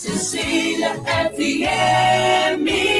[0.00, 2.99] Cecília FM.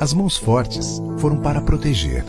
[0.00, 2.24] As mãos fortes foram para proteger.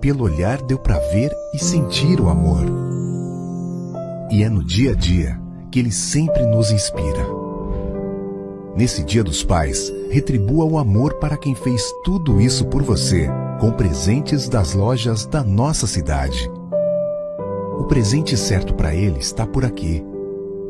[0.00, 2.64] Pelo olhar deu para ver e sentir o amor.
[4.32, 7.24] E é no dia a dia que ele sempre nos inspira.
[8.74, 13.70] Nesse Dia dos Pais, retribua o amor para quem fez tudo isso por você, com
[13.70, 16.50] presentes das lojas da nossa cidade.
[17.78, 20.04] O presente certo para ele está por aqui.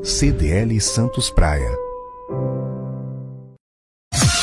[0.02, 1.85] CDL Santos Praia.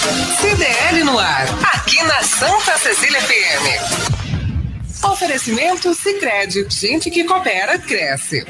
[0.03, 5.05] CDL no ar, aqui na Santa Cecília FM.
[5.09, 8.45] Oferecimento Sicredi, gente que coopera cresce.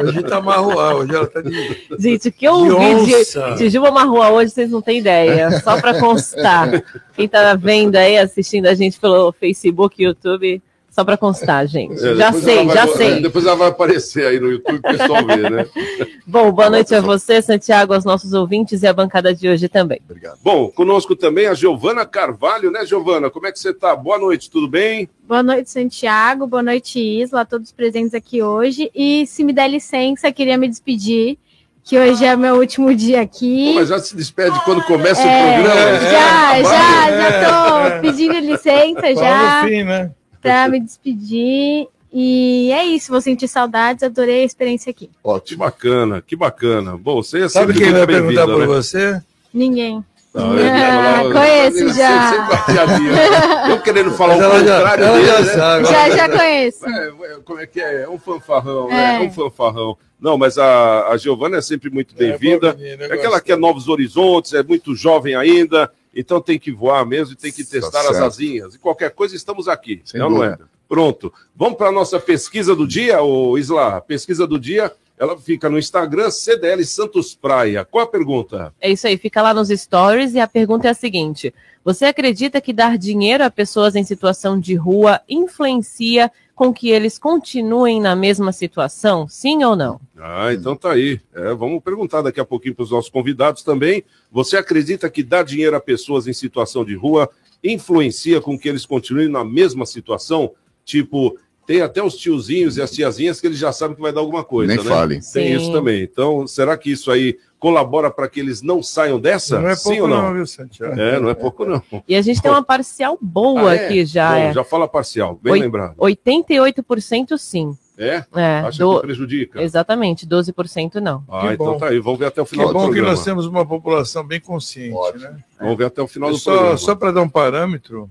[0.03, 1.87] hoje tá marruá, hoje ela tá de.
[1.99, 5.61] Gente, o que eu ouvi de, de Juba Marruá hoje, vocês não têm ideia.
[5.61, 6.83] Só para constar.
[7.15, 11.95] Quem tá vendo aí, assistindo a gente pelo Facebook, YouTube, só para constar, gente.
[12.05, 13.21] É, já sei, vai- já sei.
[13.21, 15.67] Depois ela vai aparecer aí no YouTube para o pessoal ver, né?
[16.27, 20.01] Bom, boa noite a você, Santiago, aos nossos ouvintes e à bancada de hoje também.
[20.43, 23.31] Bom, conosco também a Giovana Carvalho, né, Giovana?
[23.31, 23.95] Como é que você está?
[23.95, 25.09] Boa noite, tudo bem?
[25.27, 26.47] Boa noite, Santiago.
[26.47, 28.91] Boa noite, Isla, a todos presentes aqui hoje.
[28.95, 31.39] E se me der licença, queria me despedir,
[31.85, 33.69] que hoje é meu último dia aqui.
[33.73, 36.01] Pô, mas já se despede quando começa É, o programa.
[36.01, 37.21] já, já, É.
[37.23, 37.49] já
[37.97, 40.11] tô pedindo licença já fim, né?
[40.41, 41.89] Para me despedir.
[42.13, 45.09] E é isso, vou sentir saudades, adorei a experiência aqui.
[45.23, 46.97] Ó, que bacana, que bacana.
[46.97, 48.67] Bom, você é Sabe quem vai perguntar bem-vinda, por né?
[48.67, 49.21] você?
[49.55, 50.05] Ninguém.
[50.35, 52.31] Não, Ah, eu- conheço eu- já.
[52.65, 53.73] sempre.
[53.73, 55.53] Eu querendo falar Mas o já- contrário ela dele, já né?
[55.55, 55.85] sabe.
[55.87, 56.87] Já, já conheço.
[56.87, 57.13] É, é,
[57.45, 58.03] como é que é?
[58.03, 58.95] É um fanfarrão, É.
[58.95, 59.25] né?
[59.25, 59.97] É um fanfarrão.
[60.21, 62.73] Não, mas a, a Giovana é sempre muito bem-vinda.
[62.73, 66.59] boa menina, eu É que ela quer novos horizontes, é muito jovem ainda, então tem
[66.59, 68.25] que voar mesmo e tem que testar as certo.
[68.25, 68.75] asinhas.
[68.75, 70.03] E qualquer coisa, estamos aqui.
[70.05, 70.59] Sem não, não é?
[70.89, 71.33] Pronto.
[71.55, 73.99] Vamos para a nossa pesquisa do dia, ô Isla.
[73.99, 77.85] A pesquisa do dia, ela fica no Instagram CDL Santos Praia.
[77.85, 78.75] Qual a pergunta?
[78.81, 81.55] É isso aí, fica lá nos stories e a pergunta é a seguinte:
[81.85, 87.19] Você acredita que dar dinheiro a pessoas em situação de rua influencia com que eles
[87.19, 89.27] continuem na mesma situação?
[89.27, 89.99] Sim ou não?
[90.15, 91.19] Ah, então tá aí.
[91.35, 94.05] É, vamos perguntar daqui a pouquinho para os nossos convidados também.
[94.31, 97.31] Você acredita que dar dinheiro a pessoas em situação de rua
[97.65, 100.53] influencia com que eles continuem na mesma situação?
[100.85, 101.35] Tipo,
[101.71, 104.43] tem até os tiozinhos e as tiazinhas que eles já sabem que vai dar alguma
[104.43, 104.91] coisa, Nem né?
[104.91, 105.15] fale.
[105.15, 105.57] Tem Sim.
[105.57, 106.03] isso também.
[106.03, 109.61] Então, será que isso aí colabora para que eles não saiam dessa?
[109.61, 110.23] Não é Sim pouco, ou não?
[110.23, 110.99] não, viu, Santiago?
[111.01, 111.81] É, não é pouco não.
[112.09, 113.85] E a gente tem uma parcial boa Ah, é?
[113.87, 114.31] aqui já.
[114.31, 114.53] Bom, é.
[114.53, 115.95] já fala parcial, bem Oi- lembrado.
[115.97, 117.77] 88% sim.
[117.97, 118.25] É?
[118.35, 119.63] É, Acha do- que prejudica?
[119.63, 121.23] Exatamente, 12% não.
[121.29, 121.79] Ah, Que então bom.
[121.79, 122.01] tá aí.
[122.01, 123.11] Vamos ver até o Que final do bom que programa.
[123.11, 125.23] nós temos uma população bem consciente, Ótimo.
[125.25, 125.37] né?
[125.61, 126.77] Vamos ver até o final do Só, programa.
[126.79, 128.11] só para dar um parâmetro,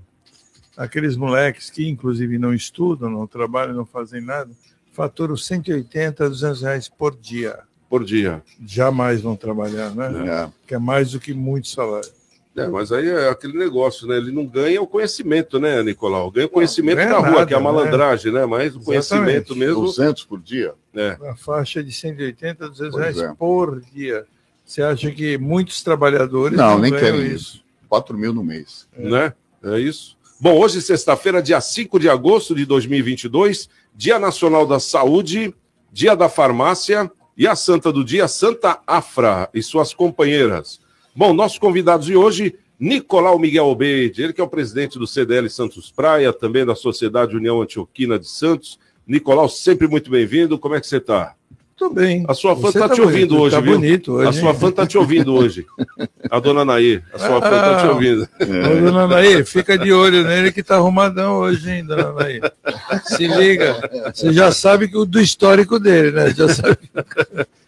[0.80, 4.50] aqueles moleques que inclusive não estudam, não trabalham, não fazem nada,
[4.92, 7.60] faturam 180 a 200 reais por dia.
[7.88, 8.42] Por dia.
[8.64, 10.46] Jamais vão trabalhar, né?
[10.46, 10.48] É.
[10.66, 12.08] Que é mais do que muito salário.
[12.56, 14.16] É, mas aí é aquele negócio, né?
[14.16, 16.30] Ele não ganha o conhecimento, né, Nicolau?
[16.30, 17.64] Ganha o conhecimento ganha da rua, nada, que é a né?
[17.64, 18.44] malandragem, né?
[18.46, 19.82] Mas o conhecimento mesmo.
[19.82, 20.74] 200 por dia?
[20.94, 21.16] É.
[21.20, 23.34] Uma faixa de 180 a 200 Pois reais é.
[23.34, 24.24] por dia.
[24.64, 27.62] Você acha que muitos trabalhadores Não, nem ganham querem isso.
[27.88, 28.88] 4 mil no mês.
[28.96, 29.32] né?
[29.62, 30.16] É isso.
[30.42, 35.54] Bom, hoje, sexta-feira, dia 5 de agosto de 2022, Dia Nacional da Saúde,
[35.92, 40.80] Dia da Farmácia e a santa do dia, Santa Afra e suas companheiras.
[41.14, 45.50] Bom, nossos convidados de hoje, Nicolau Miguel Obeide, ele que é o presidente do CDL
[45.50, 48.78] Santos Praia, também da Sociedade União Antioquina de Santos.
[49.06, 50.58] Nicolau, sempre muito bem-vindo.
[50.58, 51.36] Como é que você está?
[51.88, 52.24] Bem.
[52.28, 53.72] A sua fã está tá te ouvindo bonito, hoje, tá viu?
[53.74, 54.56] bonito hoje, a sua hein?
[54.58, 55.66] fã está te ouvindo hoje.
[56.30, 57.90] A dona Naí, a sua fã está te Ah.
[57.92, 58.28] ouvindo.
[58.84, 62.40] Dona Naí, fica de olho nele que tá arrumadão hoje, hein, dona Naí.
[63.04, 63.76] Se liga.
[64.14, 66.34] Você já sabe que o do histórico dele, né?
[66.34, 66.78] Já sabe.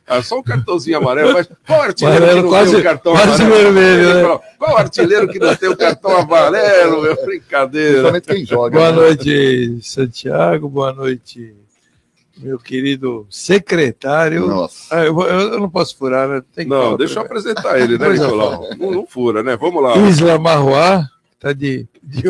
[0.07, 3.13] Ah, só um cartãozinho amarelo, mas qual artilheiro Amarelo, que não quase- tem o cartão
[3.15, 3.73] quase amarelo?
[3.73, 4.41] vermelho, né?
[4.59, 7.25] Qual artilheiro que não tem o cartão amarelo, meu?
[7.25, 7.89] Brincadeira.
[8.13, 8.77] Principalmente quem joga.
[8.79, 8.97] Boa né?
[8.97, 10.69] noite, Santiago.
[10.69, 11.55] Boa noite,
[12.43, 14.47] meu querido secretário.
[14.47, 14.95] Nossa.
[14.95, 16.43] Ah, eu, vou- eu não posso furar, né?
[16.55, 18.13] Tem que Não, falar deixa eu apresentar ele, né, é.
[18.13, 18.69] Nicolau?
[18.79, 19.57] Não, não fura, né?
[19.57, 19.97] Vamos lá.
[19.97, 21.07] Isla Marroá,
[21.39, 22.23] tá de, de,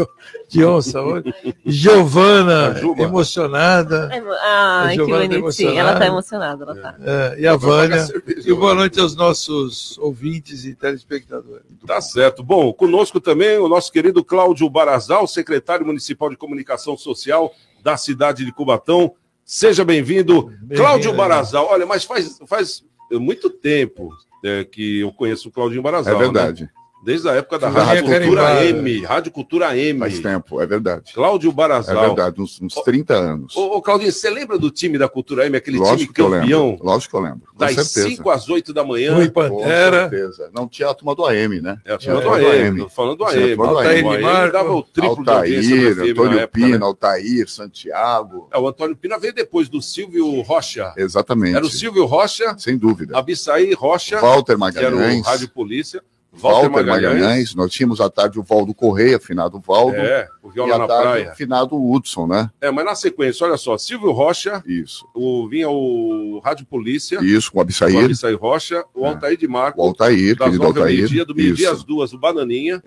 [0.48, 1.32] de onça hoje.
[1.64, 4.08] Giovana, emocionada.
[4.12, 5.38] Ai, A que Giovana tá bonitinho.
[5.38, 5.78] emocionada.
[5.80, 6.94] Ela tá emocionada, ela tá.
[7.02, 8.06] É, e a Vânia.
[8.44, 11.64] E boa noite aos nossos ouvintes e telespectadores.
[11.86, 12.42] Tá certo.
[12.42, 18.44] Bom, conosco também o nosso querido Cláudio Barazal, secretário municipal de comunicação social da cidade
[18.44, 19.12] de Cubatão.
[19.44, 21.14] Seja bem-vindo, Bem-vindo, Cláudio?
[21.14, 21.66] Barazal.
[21.66, 24.10] Olha, mas faz, faz muito tempo
[24.44, 26.14] é, que eu conheço o Claudinho Barazal.
[26.14, 26.64] É verdade.
[26.64, 26.70] né?
[27.04, 28.64] Desde a época da Rádio Cultura.
[28.64, 29.00] M.
[29.04, 29.98] Rádio Cultura M.
[29.98, 31.12] Faz tempo, é verdade.
[31.12, 32.06] Cláudio É Barazal.
[32.14, 33.56] verdade, uns, uns 30 anos.
[33.56, 36.78] Ô, ô, Claudinho, você lembra do time da Cultura M, aquele Lógico time campeão?
[36.80, 37.48] Lógico que eu lembro.
[37.52, 38.08] Com Das certeza.
[38.16, 39.14] 5 às 8 da manhã.
[39.14, 40.50] Rui Com certeza.
[40.54, 41.76] Não tinha a turma do AM, né?
[41.84, 42.78] É, a turma É, do do AM, AM.
[42.78, 43.42] tô falando do AM.
[43.52, 46.78] a turma do Altair AM Marco, dava o triplo Altair, do na Antônio época, Pina,
[46.78, 46.84] né?
[46.84, 48.48] Altair, Santiago.
[48.52, 50.92] É, o Antônio Pina veio depois do Silvio Rocha.
[50.96, 51.56] Exatamente.
[51.56, 53.18] Era o Silvio Rocha, Sem dúvida.
[53.18, 55.26] Abissaí Rocha, Walter que era o Magalhães.
[55.26, 56.00] Rádio Polícia.
[56.32, 57.54] Walter Magalhães.
[57.54, 59.96] Nós tínhamos à tarde o Valdo Correia, finado Valdo.
[59.96, 61.32] É, o e Viola à na tarde Praia.
[61.32, 62.50] o finado Hudson, né?
[62.60, 65.06] É, mas na sequência, olha só, Silvio Rocha, Isso.
[65.14, 69.08] o, vinha o Rádio Polícia, Isso, com o o Abissair, Abissaí Rocha, o É.
[69.10, 70.96] Altair de Marco, o Altair, das querido nove Altair.
[70.96, 71.86] meio-dia, do meio-dia às Isso.
[71.86, 72.82] duas, o Bananinha,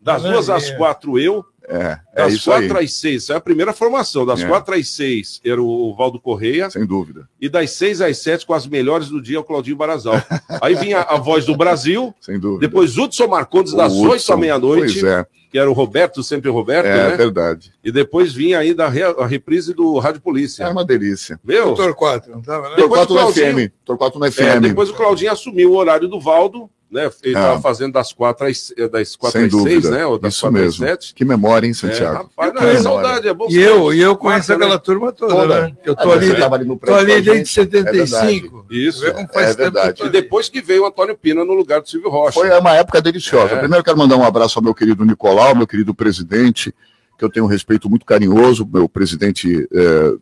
[0.00, 0.32] das Bananinha.
[0.32, 3.40] duas às quatro eu, É, é das isso aí, quatro às seis, essa é a
[3.40, 4.46] primeira formação, das É.
[4.48, 8.54] quatro às seis era o Valdo Correia, sem dúvida, e das seis às sete, com
[8.54, 10.14] as melhores do dia, o Claudinho Barazal.
[10.62, 12.60] Aí vinha a voz do Brasil, sem dúvida.
[12.66, 16.22] depois Hudson Marcondes, O das Hudson, oito à meia-noite, Pois é, que era o Roberto,
[16.22, 17.16] sempre o Roberto, é né?
[17.16, 17.72] verdade.
[17.84, 20.64] E depois vinha ainda a, re- a reprise do Rádio Polícia.
[20.64, 21.38] É uma delícia.
[21.44, 21.64] Viu?
[21.66, 22.76] Doutor 4, não tava, né?
[22.76, 23.72] Depois Torquato o no FM.
[23.84, 24.60] Torquato no É, FM.
[24.62, 27.10] depois o Claudinho assumiu o horário do Valdo, né?
[27.22, 27.38] Ele É.
[27.38, 29.90] estava fazendo das quatro às, eh, das quatro Sem às seis, dúvida.
[29.90, 30.06] né?
[30.06, 30.86] Ou das Isso quatro às mesmo.
[30.86, 31.14] sete.
[31.14, 32.14] Que memória, hein, É, Santiago?
[32.36, 33.46] rapaz, não, é saudade, é bom.
[33.50, 34.64] E eu, e eu conheço Marca, né?
[34.66, 35.60] aquela turma toda, Toda.
[35.62, 35.76] né?
[35.84, 37.48] Eu tô ali, ali no tô ali desde gente.
[37.50, 38.66] 75.
[38.70, 39.00] Isso.
[39.00, 40.02] Vê como faz É eu verdade.
[40.04, 42.32] E depois que veio o Antônio Pina no lugar do Silvio Rocha.
[42.40, 43.54] Foi uma época deliciosa.
[43.54, 43.58] É.
[43.58, 46.74] Primeiro, quero mandar um abraço ao meu querido Nicolau, meu querido presidente,
[47.18, 50.12] que eu tenho um respeito muito carinhoso, meu presidente eh,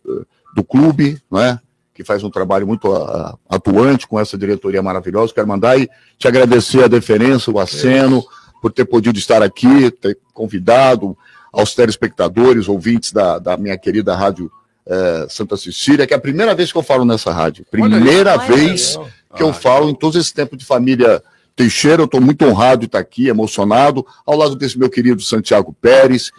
[0.54, 1.60] do clube, né?
[1.96, 5.32] Que faz um trabalho muito ah, atuante com essa diretoria maravilhosa.
[5.34, 5.88] Quero mandar e
[6.18, 8.22] te agradecer a deferência, o aceno,
[8.60, 11.16] por ter podido estar aqui, ter convidado
[11.52, 14.50] aos telespectadores, ouvintes da, da minha querida rádio
[14.86, 17.64] eh, Santa Cecília, que é a primeira vez que eu falo nessa rádio.
[17.70, 17.96] Primeira.
[18.34, 18.98] Olha vez
[19.34, 21.22] que eu Ah, falo em todo esse tempo de família
[21.56, 22.02] Teixeira.
[22.02, 26.30] Eu estou muito honrado de estar aqui, emocionado, ao lado desse meu querido Santiago Pérez,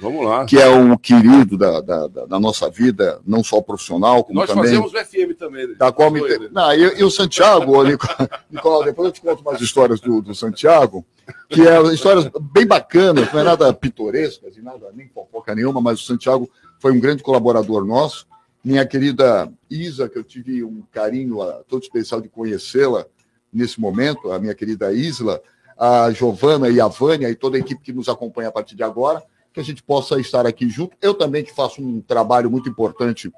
[0.48, 4.66] que é um querido da, da, da- nossa vida, não só profissional, como Nós também.
[4.66, 5.68] fazemos o FM também.
[5.68, 5.74] né?
[5.78, 6.20] Da qual me...
[6.20, 6.50] Doido.
[6.54, 7.82] Não, e, e o Santiago,
[8.52, 11.04] Nicolau, depois eu te conto umas histórias do, do Santiago,
[11.50, 16.00] que é histórias bem bacanas, não é nada pitorescas e nada, nem fofoca nenhuma, mas
[16.00, 16.48] o Santiago
[16.80, 18.28] foi um grande colaborador nosso.
[18.64, 23.06] Minha querida Isa, que eu tive um carinho todo especial de conhecê-la
[23.58, 25.42] nesse momento, a minha querida Isla,
[25.78, 28.84] a Giovana e a Vânia e toda a equipe que nos acompanha a partir de
[28.84, 29.22] agora,
[29.54, 30.96] que a gente possa estar aqui junto.
[31.02, 33.32] Eu também que faço um trabalho muito importante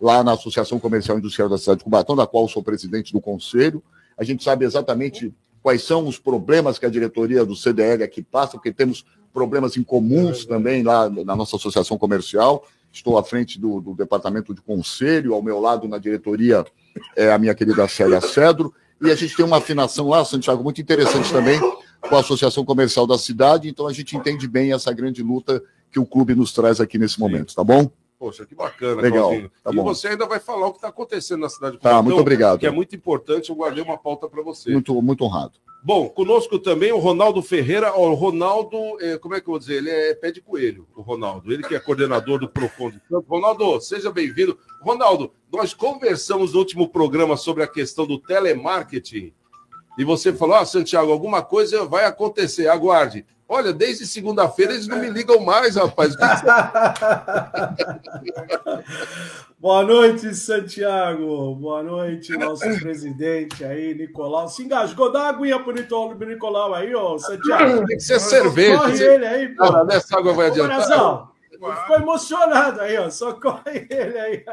[0.00, 3.20] lá na Associação Comercial e Industrial da cidade de Cubatão, da qual sou presidente do
[3.20, 3.82] conselho.
[4.16, 8.52] A gente sabe exatamente quais são os problemas que a diretoria do CDL aqui passa,
[8.52, 12.64] porque temos problemas em comuns também lá na nossa associação comercial.
[12.92, 16.64] Estou à frente do, do departamento de conselho, ao meu lado na diretoria
[17.14, 18.72] é a minha querida Célia Cedro.
[19.02, 21.60] E a gente tem uma afinação lá, Santiago, muito interessante também
[22.00, 23.68] com a Associação Comercial da cidade.
[23.68, 27.18] Então a gente entende bem essa grande luta que o clube nos traz aqui nesse
[27.18, 27.90] momento, tá bom?
[28.18, 29.30] Poxa, que bacana, Legal,
[29.62, 29.84] tá e bom.
[29.84, 32.58] você ainda vai falar o que está acontecendo na cidade de Tá, Cubatão, muito obrigado.
[32.58, 34.72] Que é muito importante, eu guardei uma pauta para você.
[34.72, 35.52] Muito, muito honrado.
[35.86, 37.96] Bom, conosco também o Ronaldo Ferreira.
[37.96, 39.76] O Ronaldo, é, como é que eu vou dizer?
[39.76, 41.52] Ele é pé de coelho, o Ronaldo.
[41.52, 43.00] Ele que é coordenador do Profundo.
[43.28, 44.58] Ronaldo, seja bem-vindo.
[44.82, 49.32] Ronaldo, nós conversamos no último programa sobre a questão do telemarketing.
[49.96, 53.24] E você falou, ah, Santiago, alguma coisa vai acontecer, aguarde.
[53.48, 56.16] Olha, desde segunda-feira eles não me ligam mais, rapaz.
[59.58, 61.54] Boa noite, Santiago.
[61.54, 64.48] Boa noite, nosso presidente aí, Nicolau.
[64.48, 65.72] Se engasgou, dá uma aguinha pro
[66.26, 67.86] Nicolau aí, ô Santiago.
[67.86, 68.78] Tem que ser cerveja.
[68.78, 69.70] Socorre ele aí, pô.
[69.70, 70.82] Não, nessa água vai adiantar.
[70.82, 71.30] Coração,
[71.82, 73.08] ficou emocionado aí, ó.
[73.10, 74.44] Socorre ele aí.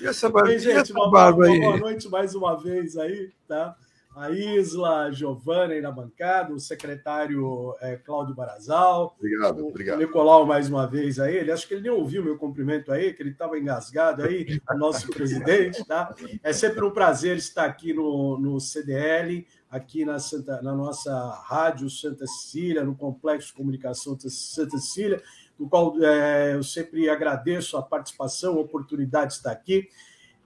[0.00, 1.60] E essa, Bem, e gente, essa barba uma aí?
[1.60, 3.74] boa noite mais uma vez aí, tá?
[4.18, 9.98] A Isla, a Giovana aí na bancada, o secretário é, Cláudio Barazal, Obrigado, o obrigado.
[9.98, 11.36] Nicolau mais uma vez aí.
[11.36, 14.76] Ele acho que ele nem ouviu meu cumprimento aí, que ele estava engasgado aí, o
[14.76, 16.12] nosso presidente, tá?
[16.42, 21.88] É sempre um prazer estar aqui no, no CDL, aqui na, Santa, na nossa rádio
[21.88, 25.22] Santa Cecília, no Complexo de Comunicação Santa Cecília,
[25.56, 29.88] do qual é, eu sempre agradeço a participação, a oportunidade de estar aqui.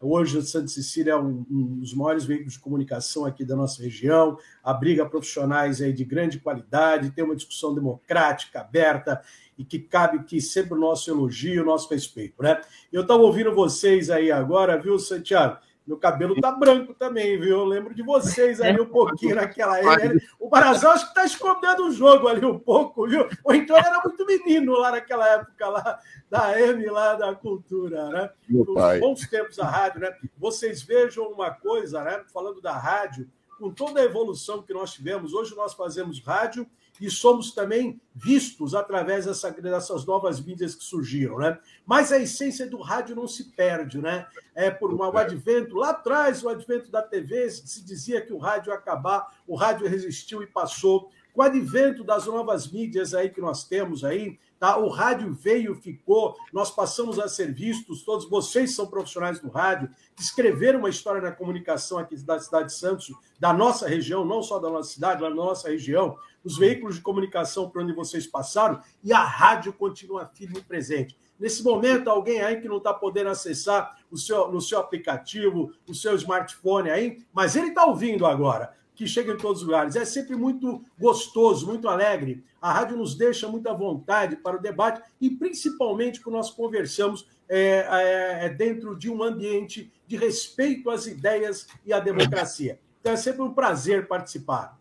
[0.05, 3.81] Hoje, o Santa Cecília é um, um, dos maiores veículos de comunicação aqui da nossa
[3.81, 9.23] região, abriga profissionais aí de grande qualidade, tem uma discussão democrática, aberta,
[9.57, 12.43] e que cabe que sempre o nosso elogio, o nosso respeito.
[12.43, 12.61] Né?
[12.93, 15.59] Eu estava ouvindo vocês aí agora, viu, Santiago?
[15.87, 17.59] Meu cabelo tá branco também, viu?
[17.59, 20.21] Eu lembro de vocês ali um pouquinho naquela época.
[20.39, 23.29] O Barazão acho que está escondendo o jogo ali um pouco, viu?
[23.43, 25.99] Ou então era muito menino lá naquela época lá
[26.31, 28.31] da M lá da cultura, né?
[28.49, 30.15] Os bons tempos da rádio, né?
[30.39, 32.23] Vocês vejam uma coisa, né?
[32.33, 36.65] Falando da rádio, com toda a evolução que nós tivemos, hoje nós fazemos rádio
[37.01, 41.59] e somos também vistos através dessa, dessas novas mídias que surgiram, né?
[41.87, 44.27] Mas a essência do rádio não se perde, né?
[44.55, 48.39] É por um, o advento, lá atrás, o advento da TV, se dizia que o
[48.39, 51.11] rádio ia acabar, o rádio resistiu e passou.
[51.33, 54.77] Com o advento das novas mídias aí que nós temos aí, tá?
[54.77, 59.91] O rádio veio, ficou, nós passamos a ser vistos, todos vocês são profissionais do rádio,
[60.15, 64.43] que escreveram uma história na comunicação aqui da cidade de Santos, da nossa região, não
[64.43, 68.27] só da nossa cidade, mas da nossa região, os veículos de comunicação por onde vocês
[68.27, 71.17] passaram, e a rádio continua firme e presente.
[71.39, 75.95] Nesse momento, alguém aí que não está podendo acessar o seu, no seu aplicativo, o
[75.95, 79.97] seu smartphone aí, mas ele está ouvindo agora, que chega em todos os lugares.
[79.97, 82.45] É sempre muito gostoso, muito alegre.
[82.61, 87.89] A rádio nos deixa muita vontade para o debate e principalmente quando nós conversamos é,
[87.91, 92.79] é, é dentro de um ambiente de respeito às ideias e à democracia.
[93.01, 94.79] Então é sempre um prazer participar.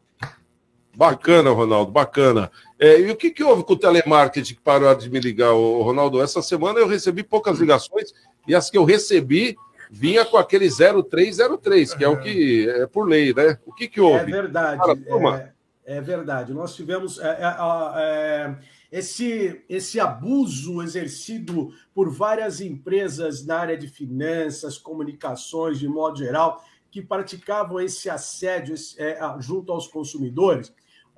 [0.95, 2.51] Bacana, Ronaldo, bacana.
[2.79, 5.81] É, e o que, que houve com o telemarketing que parou de me ligar, ô,
[5.83, 6.21] Ronaldo?
[6.21, 8.13] Essa semana eu recebi poucas ligações
[8.48, 9.55] e as que eu recebi
[9.89, 13.57] vinha com aquele 0303, que é o que é por lei, né?
[13.65, 14.31] O que, que É houve?
[14.31, 14.77] verdade.
[14.77, 15.53] Fala, turma.
[15.86, 16.53] É, é verdade.
[16.53, 17.55] Nós tivemos é, é,
[17.98, 18.55] é,
[18.91, 26.63] esse, esse abuso exercido por várias empresas na área de finanças, comunicações, de modo geral,
[26.89, 30.74] que praticavam esse assédio esse, é, junto aos consumidores.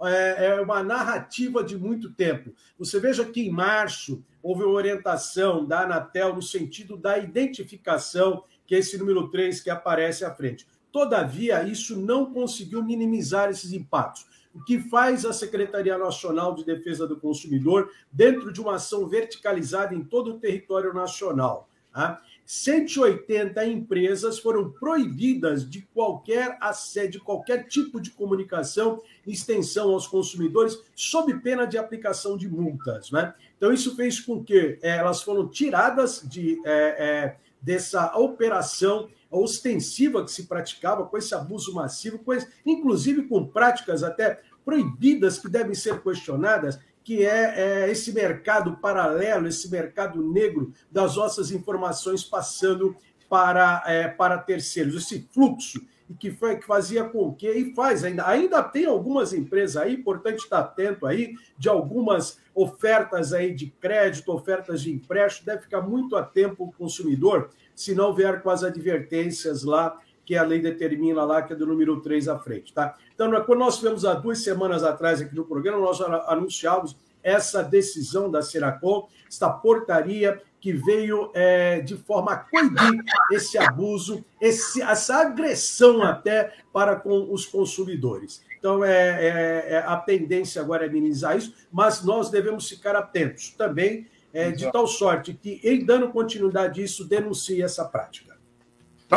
[0.06, 2.54] É, é uma narrativa de muito tempo.
[2.78, 8.76] Você veja que em março houve uma orientação da Anatel no sentido da identificação, que
[8.76, 10.68] é esse número 3 que aparece à frente.
[10.92, 14.28] Todavia, isso não conseguiu minimizar esses impactos.
[14.54, 19.96] O que faz a Secretaria Nacional de Defesa do Consumidor dentro de uma ação verticalizada
[19.96, 21.68] em todo o território nacional?
[21.92, 22.22] Tá?
[22.46, 31.34] 180 empresas foram proibidas de qualquer assédio, qualquer tipo de comunicação extensão aos consumidores, sob
[31.40, 33.12] pena de aplicação de multas.
[33.12, 33.34] Né?
[33.58, 40.24] Então, isso fez com que eh, elas foram tiradas de, eh, eh, dessa operação ostensiva
[40.24, 45.50] que se praticava, com esse abuso massivo, com esse, inclusive com práticas até proibidas que
[45.50, 52.24] devem ser questionadas, que é, é, esse mercado paralelo, esse mercado negro das nossas informações
[52.24, 52.96] passando
[53.30, 58.04] para, é, para terceiros, esse fluxo e que, foi, que fazia com que, e faz
[58.04, 63.68] ainda, ainda tem algumas empresas aí, importante estar atento aí, de algumas ofertas aí de
[63.68, 68.50] crédito, ofertas de empréstimo, deve ficar muito a tempo o consumidor, se não vier com
[68.50, 72.74] as advertências lá que a lei determina lá, que é do número 3 à frente.
[72.74, 72.96] Tá?
[73.14, 78.30] Então, quando nós tivemos há duas semanas atrás aqui no programa, nós anunciávamos essa decisão
[78.30, 85.18] da Seracom, esta portaria que veio é, de forma a coibir esse abuso, esse, essa
[85.18, 88.42] agressão até para com os consumidores.
[88.60, 93.50] Então, é, é, é, a tendência agora é minimizar isso, mas nós devemos ficar atentos
[93.58, 98.33] também, é, de tal sorte que, em dando continuidade a isso, denuncie essa prática.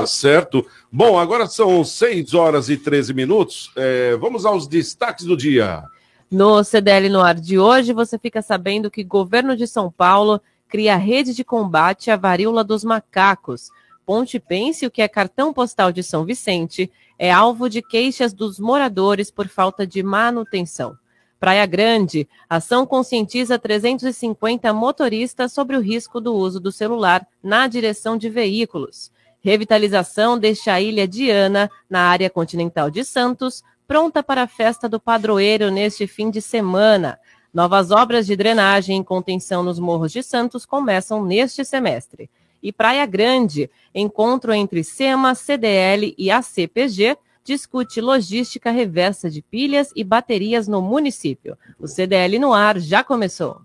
[0.01, 0.67] Tá certo.
[0.93, 3.71] Bom, agora são 6 horas e 13 minutos.
[3.75, 5.85] É, vamos aos destaques do dia.
[6.31, 10.41] No CDL no ar de hoje, você fica sabendo que o governo de São Paulo
[10.69, 13.71] cria rede de combate à varíola dos macacos.
[14.05, 19.31] Ponte Pêncil, que é cartão postal de São Vicente, é alvo de queixas dos moradores
[19.31, 20.97] por falta de manutenção.
[21.41, 28.17] Praia Grande, ação conscientiza 350 motoristas sobre o risco do uso do celular na direção
[28.17, 29.11] de veículos.
[29.47, 34.99] Revitalização deixa a ilha Diana, na área continental de Santos, pronta para a festa do
[34.99, 37.17] padroeiro neste fim de semana.
[37.55, 42.29] Novas obras de drenagem e contenção nos morros de Santos começam neste semestre.
[42.61, 50.03] E Praia Grande, encontro entre SEMA, CDL e ACPG, discute logística reversa de pilhas e
[50.03, 51.57] baterias no município.
[51.79, 53.61] O CDL no ar já começou.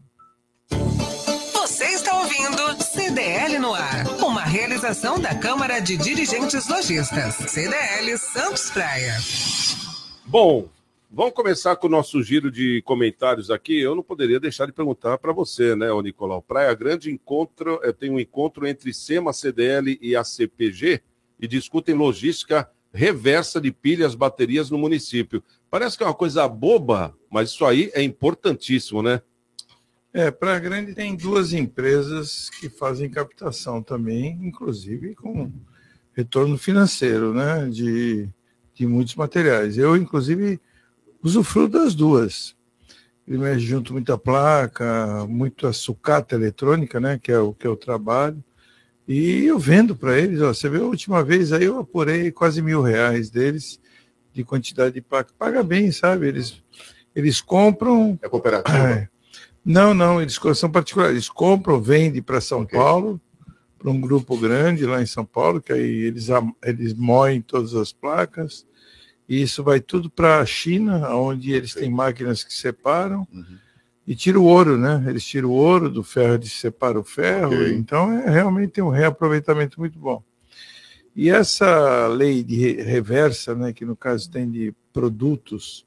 [4.91, 9.13] Uma realização da Câmara de Dirigentes Lojistas, CDL Santos Praia.
[10.25, 10.67] Bom,
[11.10, 13.79] vamos começar com o nosso giro de comentários aqui.
[13.79, 16.41] Eu não poderia deixar de perguntar para você, né, ô Nicolau?
[16.41, 21.01] Praia Grande encontra, eh, tem um encontro entre SEMA, CDL e a CPG
[21.39, 25.41] e discutem logística reversa de pilhas, baterias no município.
[25.69, 29.21] Parece que é uma coisa boba, mas isso aí é importantíssimo, né?
[30.13, 35.50] É, Praia Grande tem duas empresas que fazem captação também, inclusive com
[36.13, 38.27] retorno financeiro, né, de,
[38.74, 39.77] de muitos materiais.
[39.77, 40.60] Eu, inclusive,
[41.24, 42.56] usufruo das duas.
[43.25, 48.44] Primeiro, junto muita placa, muita sucata eletrônica, né, que é o que eu trabalho,
[49.08, 50.41] e eu vendo para eles.
[50.41, 53.80] Ó, você vê, a última vez aí eu apurei quase mil reais deles
[54.34, 55.34] de quantidade de placa.
[55.38, 56.27] Paga bem, sabe?
[56.27, 56.62] Eles,
[57.15, 58.20] eles compram.
[58.22, 58.89] É cooperativa?
[58.89, 59.10] É.
[59.63, 61.13] Não, não, eles são particulares.
[61.13, 62.77] Eles compram, vendem para São Ok.
[62.77, 63.22] Paulo,
[63.77, 66.27] para um grupo grande lá em São Paulo, que aí eles,
[66.63, 68.65] eles moem todas as placas.
[69.30, 73.27] E isso vai tudo para a China, onde eles têm máquinas que separam.
[73.32, 73.58] Uhum.
[74.06, 75.03] E tira o ouro, né?
[75.07, 77.53] Eles tiram o ouro do ferro, eles separam o ferro.
[77.55, 77.74] Ok.
[77.75, 80.22] Então, é realmente tem um reaproveitamento muito bom.
[81.16, 85.85] E essa lei de re- reversa, né, que no caso tem de produtos,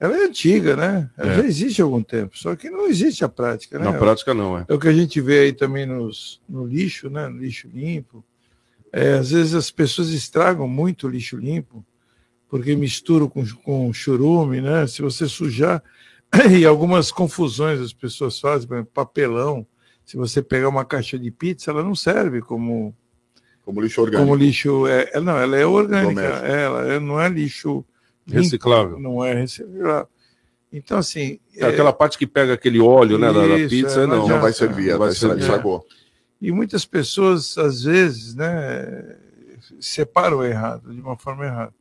[0.00, 1.10] ela é antiga, né?
[1.16, 1.36] Ela É.
[1.36, 3.84] já existe há algum tempo, só que não existe a prática, né?
[3.84, 4.64] Na prática, não, é.
[4.66, 7.28] É o que a gente vê aí também nos, no lixo, né?
[7.28, 8.24] No lixo limpo.
[8.92, 11.84] É, às vezes as pessoas estragam muito o lixo limpo,
[12.48, 14.86] porque misturam com, com churume, né?
[14.86, 15.82] Se você sujar,
[16.50, 19.66] e algumas confusões as pessoas fazem, por exemplo, papelão.
[20.04, 22.92] Se você pegar uma caixa de pizza, ela não serve como,
[23.64, 24.28] Como lixo orgânico.
[24.28, 24.86] como lixo.
[24.88, 26.46] É, é- não, ela é orgânica, Doméstico.
[26.46, 27.84] ela é- não é lixo
[28.26, 28.98] limpo, Reciclável.
[29.00, 30.08] Não é reciclável.
[30.72, 31.40] Então, assim.
[31.56, 34.18] É aquela parte que pega aquele óleo, né, da, da pizza, é, não.
[34.18, 35.40] não Não vai servir, Não vai ser, servir.
[35.40, 35.84] estragou.
[36.40, 39.16] E muitas pessoas, às vezes, né,
[39.80, 41.74] separam errado, de uma forma errada.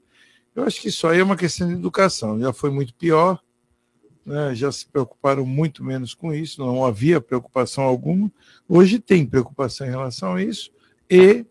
[0.56, 2.39] Eu acho que isso aí é uma questão de educação.
[2.39, 3.39] Já foi muito pior,
[4.25, 8.30] né, já se preocuparam muito menos com isso, não havia preocupação alguma.
[8.67, 10.71] Hoje tem preocupação em relação a isso,
[11.10, 11.45] e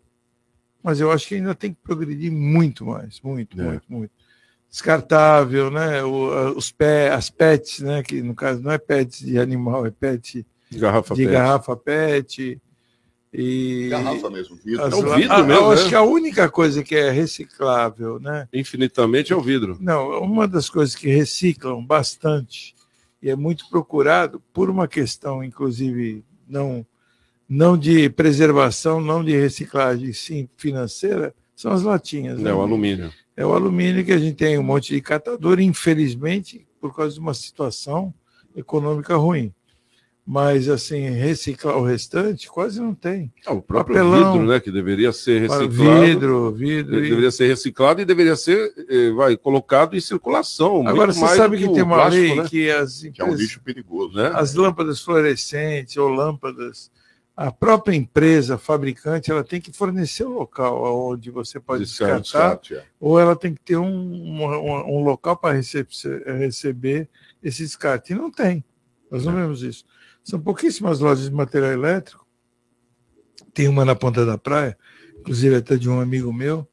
[0.83, 3.63] mas eu acho que ainda tem que progredir muito mais, muito, É.
[3.63, 4.11] muito, muito.
[4.69, 6.03] Descartável, né?
[6.03, 8.03] O- os pé, as pets, né?
[8.03, 11.31] Que no caso não é pets de animal, é pet Garrafa de PET.
[11.33, 12.61] garrafa PET.
[13.31, 14.83] E Garrafa mesmo, vidro.
[14.83, 15.73] as- É o vidro a- mesmo, Eu né?
[15.75, 18.47] acho que a única coisa que é reciclável, né?
[18.53, 19.77] Infinitamente é o vidro.
[19.79, 22.73] Não, uma das coisas que reciclam bastante
[23.21, 26.83] e é muito procurado por uma questão, inclusive, não,
[27.47, 32.39] não de preservação, não de reciclagem, sim financeira, são as latinhas.
[32.39, 32.49] né?
[32.49, 33.11] É o alumínio.
[33.39, 37.21] É o alumínio que a gente tem um monte de catador, infelizmente, por causa de
[37.21, 38.13] uma situação
[38.53, 39.53] econômica ruim.
[40.27, 43.31] Mas, assim, reciclar o restante quase não tem.
[43.47, 44.33] Ah, o próprio Papelão.
[44.33, 45.69] vidro, né, que deveria ser reciclado.
[45.69, 46.99] Vidro, vidro.
[46.99, 50.85] e- Deveria ser reciclado e deveria ser eh, vai, colocado em circulação.
[50.85, 52.45] Agora, você sabe que o tem uma plástico, lei né?
[52.47, 54.15] que as Que é um lixo perigoso.
[54.17, 54.29] Né?
[54.35, 56.91] as lâmpadas fluorescentes ou lâmpadas,
[57.41, 62.73] a própria empresa fabricante, ela tem que fornecer o local onde você pode Descarte, descartar,
[62.73, 62.83] é.
[62.99, 65.87] ou ela tem que ter um, um, um local para receber,
[66.37, 67.09] receber
[67.41, 68.11] esse descarte.
[68.11, 68.61] E não tem.
[69.09, 69.85] Nós não vemos isso.
[70.21, 72.27] São pouquíssimas lojas de material elétrico.
[73.53, 74.77] Tem uma na ponta da praia,
[75.17, 76.67] inclusive até de um amigo meu.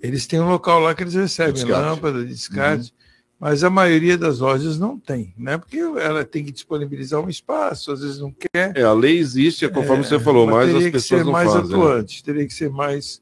[0.00, 1.84] Eles têm um local lá que eles recebem Descarte.
[1.84, 2.94] lâmpada de descarte,
[3.38, 5.58] mas a maioria das lojas não tem, né?
[5.58, 8.72] Porque ela tem que disponibilizar um espaço, às vezes não quer.
[8.76, 11.32] É, a lei existe, é conforme você falou, mas, teria as que pessoas ser não
[11.32, 11.68] mais fazem.
[11.68, 11.76] né?
[11.76, 13.20] atuante, teria que ser mais,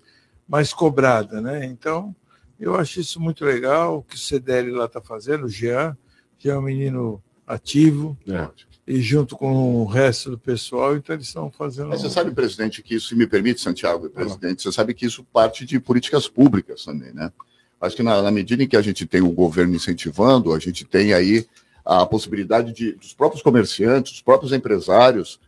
[0.49, 1.65] mais cobrada, né?
[1.67, 2.15] Então,
[2.61, 5.97] eu acho isso muito legal, o que o CDL lá está fazendo, o Jean,
[6.39, 8.49] Jean é um menino ativo, É.
[8.87, 11.89] e junto com o resto do pessoal, então eles estão fazendo.
[11.89, 15.25] Mas você sabe, presidente, que isso, se me permite, Santiago, presidente, você sabe que isso
[15.25, 17.33] parte de políticas públicas também, né?
[17.85, 20.85] Acho que na, na medida em que a gente tem o governo incentivando, a gente
[20.85, 21.47] tem aí
[21.85, 25.39] a possibilidade de dos próprios comerciantes, os próprios empresários,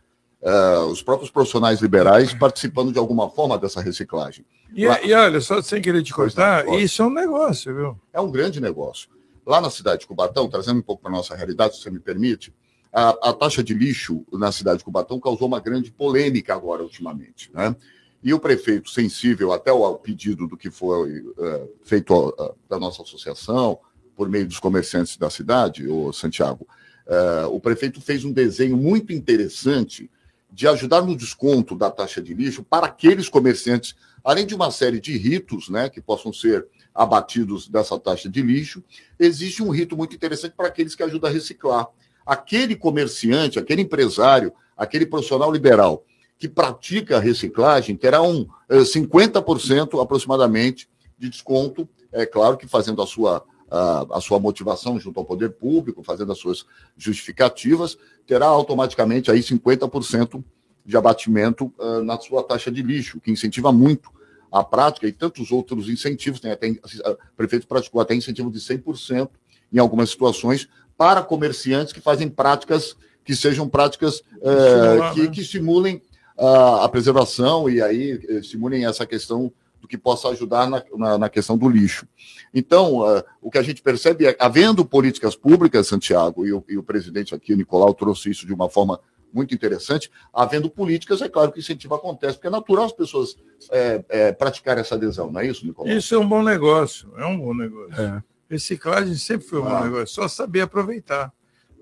[0.41, 4.45] uh, os próprios profissionais liberais participando de alguma forma dessa reciclagem.
[4.73, 7.99] E, e olha, só sem querer te cortar, isso é um negócio, viu?
[8.13, 9.09] É um grande negócio.
[9.45, 11.99] Lá na cidade de Cubatão, trazendo um pouco para a nossa realidade, se você me
[11.99, 12.53] permite,
[12.91, 17.49] a, a, taxa de lixo na cidade de Cubatão causou uma grande polêmica agora, ultimamente.
[17.53, 17.75] Né?
[18.23, 23.01] E o prefeito, sensível até ao pedido do que foi uh, feito uh, da nossa
[23.01, 23.79] associação,
[24.15, 26.67] por meio dos comerciantes da cidade, o Santiago,
[27.05, 30.09] uh, o prefeito fez um desenho muito interessante
[30.51, 34.99] de ajudar no desconto da taxa de lixo para aqueles comerciantes, além de uma série
[34.99, 38.83] de ritos né, que possam ser abatidos dessa taxa de lixo,
[39.19, 41.87] existe um rito muito interessante para aqueles que ajudam a reciclar.
[42.25, 46.03] Aquele comerciante, aquele empresário, aquele profissional liberal
[46.37, 53.01] que pratica a reciclagem terá um 50% eh, aproximadamente de desconto, é claro que fazendo
[53.01, 58.45] a sua, a, a, sua motivação junto ao poder público, fazendo as suas justificativas, terá
[58.45, 60.43] automaticamente aí 50%
[60.85, 64.09] de abatimento uh, na sua taxa de lixo, que incentiva muito
[64.51, 69.29] a prática e tantos outros incentivos, tem até, o prefeito praticou até incentivo de 100%
[69.73, 72.95] em algumas situações para comerciantes que fazem práticas
[73.25, 75.27] que sejam práticas uh, que, né?
[75.27, 76.01] que estimulem
[76.37, 81.29] a, a preservação e aí estimulem essa questão do que possa ajudar na, na, na
[81.29, 82.07] questão do lixo.
[82.53, 86.77] Então, uh, o que a gente percebe é, havendo políticas públicas, Santiago, e o, e
[86.77, 88.99] o presidente aqui, o Nicolau, trouxe isso de uma forma
[89.33, 93.37] muito interessante, havendo políticas, é claro que o incentivo acontece, porque é natural as pessoas
[93.71, 95.91] é, é, praticarem essa adesão, não é isso, Nicolau?
[95.91, 98.01] Isso é um bom negócio, é um bom negócio.
[98.01, 98.23] É.
[98.49, 99.79] Reciclagem sempre foi um ah.
[99.79, 101.31] bom negócio, só saber aproveitar.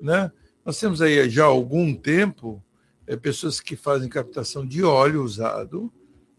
[0.02, 0.32] Né?
[0.66, 2.62] Nós temos aí já há algum tempo
[3.08, 5.92] é, pessoas que fazem captação de óleo usado,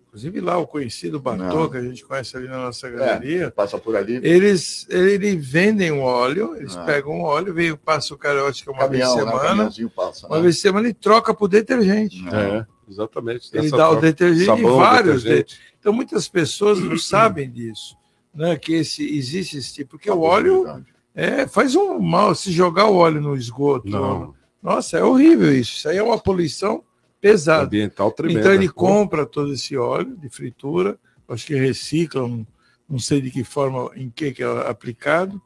[0.09, 3.44] inclusive lá o conhecido Bartô, que a gente conhece ali na nossa é, galeria.
[3.44, 4.16] É, passa por ali.
[4.22, 6.85] Eles, eles vendem o óleo, eles ah.
[6.85, 9.64] pegam o óleo, vem, passa o carótico uma Caminhão, vez por semana.
[9.64, 9.90] Né?
[9.94, 10.42] Passa, uma né?
[10.42, 12.24] vez por semana e troca por detergente.
[12.29, 13.50] É, exatamente.
[13.52, 13.98] Ele dá troca.
[13.98, 15.22] o detergente Sabão, vários.
[15.22, 15.61] Detergente.
[15.79, 17.96] Então muitas pessoas não sabem disso,
[18.35, 18.57] né?
[18.57, 20.83] Que esse, existe esse tipo, porque o óleo
[21.14, 23.88] é, faz um mal se jogar o óleo no esgoto.
[23.88, 24.36] Não
[24.66, 25.76] nossa, é horrível isso.
[25.76, 26.83] Isso aí é uma poluição
[27.20, 27.66] pesada.
[27.66, 28.40] Ambiental tremenda.
[28.40, 30.98] Então ele compra todo esse óleo de fritura,
[31.29, 32.44] acho que reciclam,
[32.90, 35.40] não sei de que forma, em que, que é aplicado,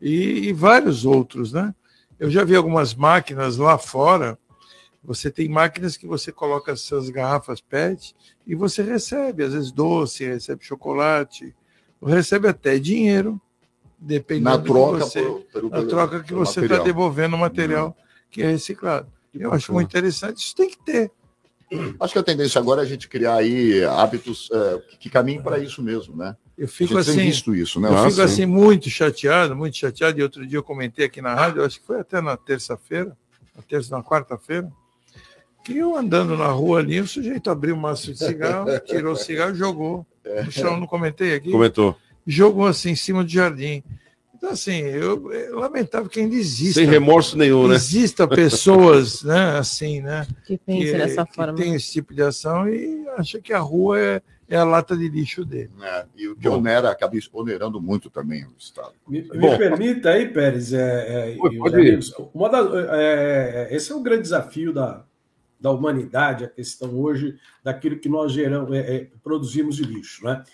[0.00, 1.74] e, e vários outros, né?
[2.18, 4.38] Eu já vi algumas máquinas lá fora.
[5.02, 9.72] Você tem máquinas que você coloca as suas garrafas PET e você recebe, às vezes,
[9.72, 11.54] doce, recebe chocolate,
[12.02, 13.38] recebe até dinheiro,
[13.98, 17.94] dependendo na troca, você, por, pelo, na troca que você está devolvendo o material.
[18.34, 19.06] Que é reciclado.
[19.32, 21.10] Eu acho muito interessante, isso tem que ter.
[21.98, 25.58] Acho que a tendência agora é a gente criar aí hábitos é, que caminhem para
[25.58, 26.36] isso mesmo, né?
[26.56, 27.88] Eu fico assim, visto isso, né?
[27.88, 30.18] Eu Nossa, fico assim muito chateado, muito chateado.
[30.18, 33.16] E outro dia eu comentei aqui na rádio, acho que foi até na terça-feira,
[33.56, 34.70] na terça, na quarta-feira,
[35.64, 39.16] que eu andando na rua ali, o sujeito abriu um maço de cigarro, tirou o
[39.16, 40.06] cigarro, jogou
[40.44, 40.78] no chão.
[40.78, 41.50] Não comentei aqui?
[41.50, 41.96] Comentou.
[42.26, 43.82] Jogou assim em cima do jardim.
[44.44, 46.80] Então, assim, eu, é lamentável que ainda exista.
[46.80, 47.76] Sem remorso nenhum, né?
[47.76, 50.26] Exista pessoas, né, assim, né?
[50.44, 51.54] Que pensem dessa que forma.
[51.54, 55.08] tem esse tipo de ação e acha que a rua é, é a lata de
[55.08, 55.70] lixo dele.
[55.80, 58.92] É, e o que Bom, onera, acaba onerando muito também o Estado.
[59.08, 62.58] Me, me permita aí, Pérez, é, é, pode amigos, uma da,
[62.98, 65.06] é, é, esse é o grande desafio da,
[65.58, 70.44] da humanidade, a questão hoje daquilo que nós geramos, é, produzimos de lixo, né?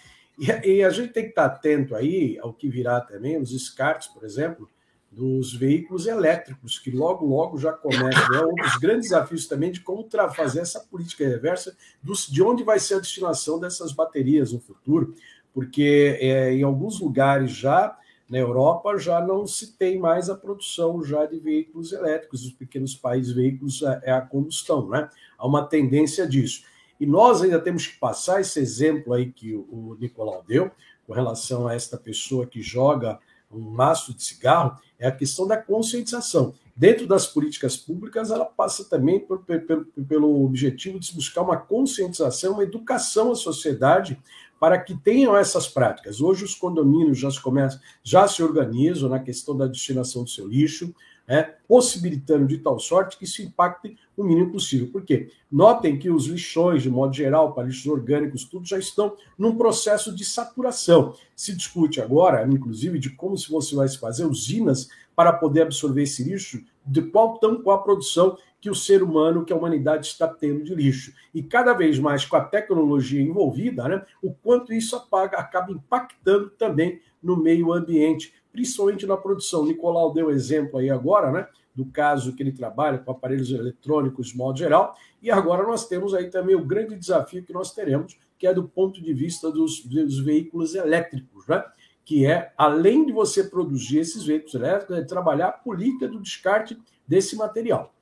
[0.40, 4.08] E, e, a gente tem que estar atento aí ao que virá também, os descartes,
[4.08, 4.66] por exemplo,
[5.12, 8.34] dos veículos elétricos, que logo, logo já começam.
[8.34, 12.64] É um dos grandes desafios também de como fazer essa política reversa dos, de onde
[12.64, 15.14] vai ser a destinação dessas baterias no futuro,
[15.52, 17.94] porque é, em alguns lugares já
[18.26, 22.94] na Europa já não se tem mais a produção já de veículos elétricos, os pequenos
[22.94, 25.10] países veículos é, é a combustão, né?
[25.36, 26.62] Há uma tendência disso.
[27.00, 30.70] E nós ainda temos que passar esse exemplo aí que o Nicolau deu,
[31.06, 33.18] com relação a esta pessoa que joga
[33.50, 36.54] um maço de cigarro, é a questão da conscientização.
[36.76, 42.52] Dentro das políticas públicas, ela passa também por, pelo, pelo objetivo de buscar uma conscientização,
[42.52, 44.20] uma educação à sociedade
[44.60, 46.20] para que tenham essas práticas.
[46.20, 50.46] Hoje os condomínios já se, começam, já se organizam na questão da destinação do seu
[50.46, 50.94] lixo,
[51.26, 54.88] né, possibilitando de tal sorte que isso impacte o mínimo possível.
[54.88, 55.30] Por quê?
[55.50, 60.14] Notem que os lixões, de modo geral, para lixos orgânicos, tudo já estão num processo
[60.14, 61.14] de saturação.
[61.34, 66.24] Se discute agora, inclusive, de como se você vai fazer usinas para poder absorver esse
[66.24, 70.62] lixo, de qual tampou a produção que o ser humano, que a humanidade está tendo
[70.62, 71.12] de lixo.
[71.34, 76.50] E cada vez mais com a tecnologia envolvida, né, o quanto isso apaga, acaba impactando
[76.50, 79.64] também no meio ambiente, principalmente na produção.
[79.64, 81.46] Nicolau deu exemplo aí agora, né?
[81.74, 86.14] Do caso que ele trabalha com aparelhos eletrônicos de modo geral, e agora nós temos
[86.14, 89.84] aí também o grande desafio que nós teremos, que é do ponto de vista dos,
[89.84, 91.64] dos veículos elétricos, né?
[92.04, 96.76] que é, além de você produzir esses veículos elétricos, é trabalhar a política do descarte
[97.06, 97.94] desse material.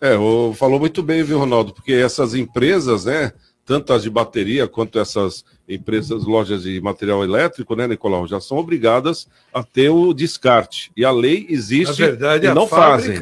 [0.00, 0.16] É,
[0.54, 1.72] falou muito bem, viu, Ronaldo?
[1.72, 3.32] Porque essas empresas, né,
[3.64, 8.58] tanto as de bateria quanto essas empresas, lojas de material elétrico, né, Nicolau, já são
[8.58, 10.92] obrigadas a ter o descarte.
[10.96, 13.18] E a lei existe Na verdade, e a não fazem.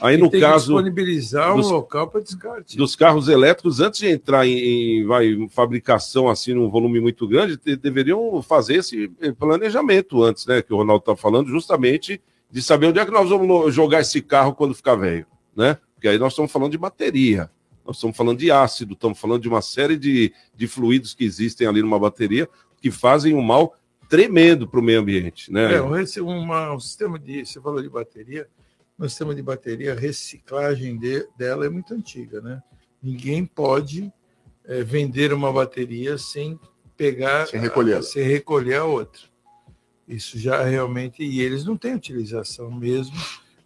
[0.00, 2.76] Aí no caso disponibilizar dos- um local para descarte.
[2.76, 7.56] dos carros elétricos, antes de entrar em, em, vai, fabricação assim num volume muito grande,
[7.56, 10.60] te- deveriam fazer esse planejamento antes, né?
[10.62, 14.20] Que o Ronaldo está falando, justamente de saber onde é que nós vamos jogar esse
[14.20, 15.76] carro quando ficar velho, né?
[15.94, 17.48] Porque aí nós estamos falando de bateria,
[17.86, 21.66] nós estamos falando de ácido, estamos falando de uma série de, de fluidos que existem
[21.66, 22.48] ali numa bateria
[22.80, 23.74] que fazem um mal
[24.08, 25.74] tremendo para o meio ambiente, né?
[25.74, 25.92] É, um,
[26.28, 27.44] uma- um sistema de.
[27.46, 28.46] Você falou de bateria,
[28.98, 32.62] um sistema de bateria, a reciclagem de- dela é muito antiga, né?
[33.02, 34.12] Ninguém pode
[34.64, 36.58] eh, vender uma bateria sem
[36.96, 37.96] pegar, Sem recolher.
[37.96, 39.22] a, sem recolher a outra.
[40.06, 41.22] Isso já realmente.
[41.22, 43.16] E eles não têm utilização mesmo.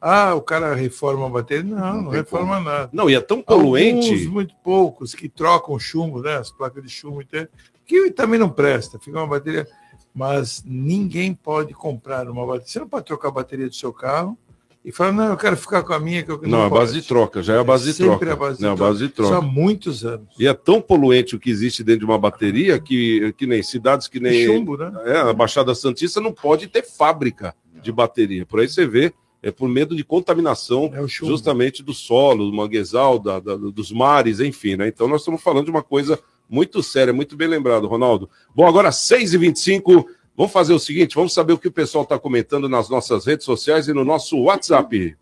[0.00, 1.64] Ah, o cara reforma a bateria?
[1.64, 2.90] Não, Não não, reforma nada.
[2.92, 4.08] Não, e é tão poluente.
[4.10, 6.36] Alguns, muito poucos, que trocam chumbo, né?
[6.36, 7.46] As placas de chumbo, então,
[7.84, 9.66] que também não presta, fica uma bateria.
[10.14, 12.66] Mas ninguém pode comprar uma bateria.
[12.68, 14.36] Você não pode trocar a bateria do seu carro
[14.84, 16.22] e falar, não, eu quero ficar com a minha.
[16.22, 18.32] Que eu Não, é a base de troca, já é a base de Sempre troca.
[18.32, 18.92] a base de Não, é a troca.
[18.92, 19.46] base de Isso há troca.
[19.46, 20.28] muitos anos.
[20.38, 24.08] E é tão poluente o que existe dentro de uma bateria que, que nem cidades
[24.08, 24.46] que nem.
[24.46, 24.92] Chumbo, né?
[25.04, 28.46] É, a Baixada Santista não pode ter fábrica de bateria.
[28.46, 33.18] Por aí você vê, é por medo de contaminação É justamente do solo, do manguezal,
[33.18, 34.88] da, da- dos mares, enfim, né?
[34.88, 36.18] Então nós estamos falando de uma coisa
[36.48, 38.30] muito séria, muito bem lembrado, Ronaldo.
[38.54, 42.66] Bom, agora 6h25, vamos fazer o seguinte, vamos saber o que o pessoal está comentando
[42.68, 45.16] nas nossas redes sociais e no nosso WhatsApp.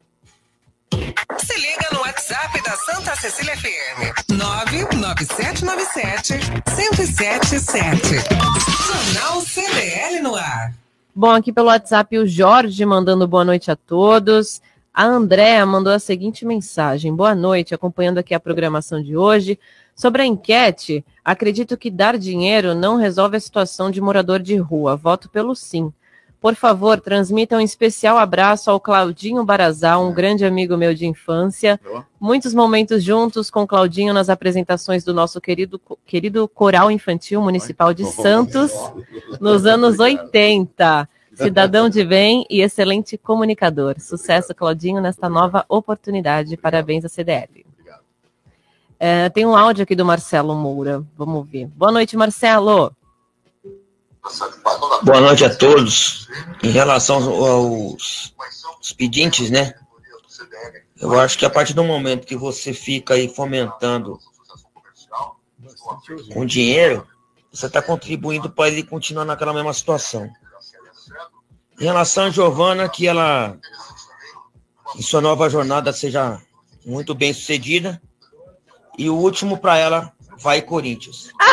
[1.38, 4.30] Se liga no WhatsApp da Santa Cecília FM.
[4.32, 6.34] 99797
[6.76, 7.98] 1077.
[8.86, 10.72] Jornal CDL no ar.
[11.16, 14.60] Bom, aqui pelo WhatsApp o Jorge mandando boa noite a todos.
[14.92, 19.56] A Andréa mandou a seguinte mensagem: Boa noite, acompanhando aqui a programação de hoje.
[19.94, 24.96] Sobre a enquete, acredito que dar dinheiro não resolve a situação de morador de rua.
[24.96, 25.92] Voto pelo sim.
[26.44, 31.80] Por favor, transmita um especial abraço ao Claudinho Barazal, um grande amigo meu de infância.
[32.20, 38.04] Muitos momentos juntos com Claudinho nas apresentações do nosso querido, querido Coral Infantil Municipal de
[38.04, 38.72] Santos
[39.40, 41.08] nos anos 80.
[41.32, 43.98] Cidadão de bem e excelente comunicador.
[43.98, 46.58] Sucesso, Claudinho, nesta nova oportunidade.
[46.58, 47.64] Parabéns à CDL.
[49.00, 51.02] É, tem um áudio aqui do Marcelo Moura.
[51.16, 51.68] Vamos ouvir.
[51.68, 52.94] Boa noite, Marcelo.
[55.02, 56.28] Boa noite a todos.
[56.62, 58.34] Em relação aos,
[58.96, 59.74] pedintes, né?
[60.98, 64.18] Eu acho que a partir do momento que você fica aí fomentando
[66.32, 67.06] com dinheiro,
[67.52, 70.30] você está contribuindo para ele continuar naquela mesma situação.
[71.78, 73.58] Em relação a Giovana, que ela,
[74.96, 76.40] em sua nova jornada, seja
[76.86, 78.00] muito bem sucedida.
[78.96, 81.30] E o último para ela, vai Corinthians.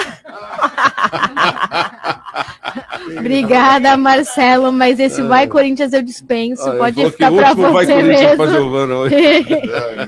[3.17, 6.70] Obrigada, Marcelo, mas esse vai Corinthians eu dispenso.
[6.70, 8.48] Ah, Pode ficar para você mesmo.
[8.48, 9.15] Giovana hoje.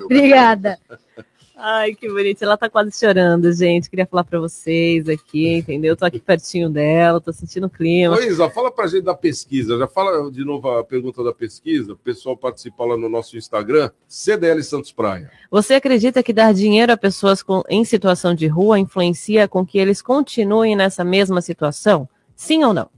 [0.05, 0.79] Obrigada.
[1.65, 2.41] Ai, que bonito.
[2.43, 3.89] Ela tá quase chorando, gente.
[3.89, 5.95] Queria falar pra vocês aqui, entendeu?
[5.95, 8.17] Tô aqui pertinho dela, tô sentindo o clima.
[8.17, 9.77] Ô, Isa, fala pra gente da pesquisa.
[9.77, 11.93] Já fala de novo a pergunta da pesquisa.
[11.93, 15.31] O pessoal participa lá no nosso Instagram, CDL Santos Praia.
[15.49, 19.77] Você acredita que dar dinheiro a pessoas com- em situação de rua influencia com que
[19.77, 22.09] eles continuem nessa mesma situação?
[22.35, 22.89] Sim ou não?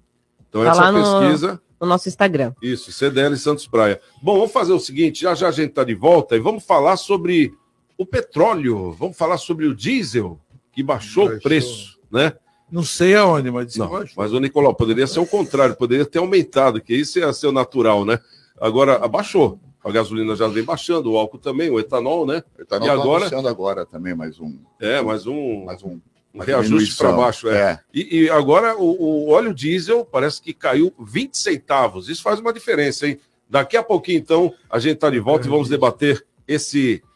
[0.49, 1.61] Então, Tá essa lá no- pesquisa.
[1.79, 2.51] No nosso Instagram.
[2.63, 4.01] Isso, CDL Santos Praia.
[4.23, 6.97] Bom, vamos fazer o seguinte: já já a gente está de volta e vamos falar
[6.97, 7.53] sobre
[7.97, 8.91] o petróleo.
[8.91, 10.39] Vamos falar sobre o diesel,
[10.71, 11.41] que baixou, o Baixou.
[11.43, 12.33] preço, né?
[12.71, 14.15] Não sei aonde, mas disse Não, que baixou.
[14.17, 17.51] mas o Nicolau, poderia ser o contrário, poderia ter aumentado, que isso ia ser o
[17.51, 18.19] natural, né?
[18.59, 19.59] Agora, abaixou.
[19.83, 22.43] A gasolina já vem baixando, o álcool também, o etanol, né?
[22.57, 23.21] Etanol E tá agora?
[23.25, 25.99] anunciando agora também mais um, É, mais um, mais um
[26.33, 27.47] um reajuste para baixo.
[27.47, 27.57] É.
[27.73, 27.79] É.
[27.93, 32.09] E, e agora o, o óleo diesel parece que caiu 20 centavos.
[32.09, 33.19] Isso faz uma diferença, hein?
[33.47, 37.01] Daqui a pouquinho, então, a gente está de volta e vamos debater esse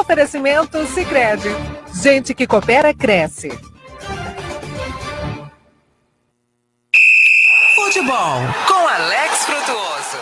[0.00, 1.50] Oferecimento Sicredi.
[2.02, 3.50] Gente que coopera cresce.
[7.74, 10.16] Futebol com Alex Frutuoso.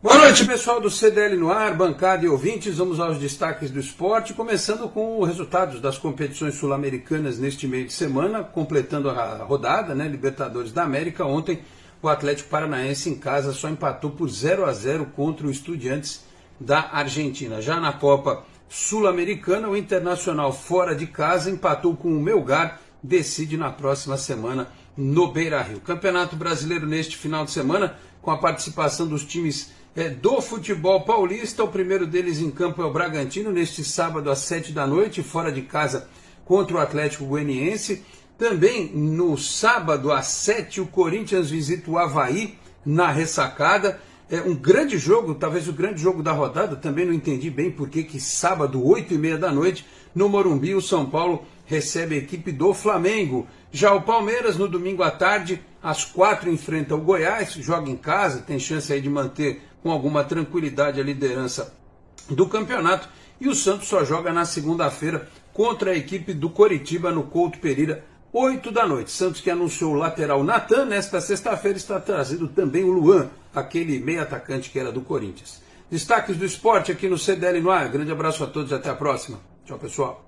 [0.00, 2.78] Boa noite, pessoal do CDL no ar, bancada e ouvintes.
[2.78, 7.92] Vamos aos destaques do esporte, começando com os resultados das competições sul-americanas neste meio de
[7.92, 10.06] semana, completando a rodada, né?
[10.06, 11.26] Libertadores da América.
[11.26, 11.58] Ontem,
[12.00, 16.24] o Atlético Paranaense em casa só empatou por 0 a 0 contra o Estudiantes
[16.60, 17.60] da Argentina.
[17.60, 23.70] Já na Copa Sul-Americana, o Internacional fora de casa empatou com o Melgar, decide na
[23.70, 25.80] próxima semana no Beira-Rio.
[25.80, 31.62] Campeonato Brasileiro neste final de semana, com a participação dos times é, do futebol paulista.
[31.62, 35.52] O primeiro deles em campo é o Bragantino, neste sábado às sete da noite, fora
[35.52, 36.08] de casa
[36.44, 38.04] contra o Atlético Goianiense.
[38.36, 44.00] Também no sábado às sete, o Corinthians visita o Havaí na ressacada.
[44.28, 48.02] É um grande jogo, talvez o grande jogo da rodada, também não entendi bem porque
[48.02, 52.50] que sábado, 8 e meia da noite, no Morumbi, o São Paulo recebe a equipe
[52.50, 53.46] do Flamengo.
[53.70, 58.42] Já o Palmeiras, no domingo à tarde, às quatro, enfrenta o Goiás, joga em casa,
[58.42, 61.72] tem chance aí de manter com alguma tranquilidade a liderança
[62.28, 63.08] do campeonato.
[63.40, 68.04] E o Santos só joga na segunda-feira contra a equipe do Coritiba no Couto Pereira,
[68.38, 69.10] 8 da noite.
[69.10, 74.20] Santos que anunciou o lateral Natan, nesta sexta-feira está trazendo também o Luan, aquele meio
[74.20, 75.62] atacante que era do Corinthians.
[75.90, 77.88] Destaques do esporte aqui no CDL no ar.
[77.88, 79.40] Grande abraço a todos e até a próxima.
[79.64, 80.25] Tchau, pessoal.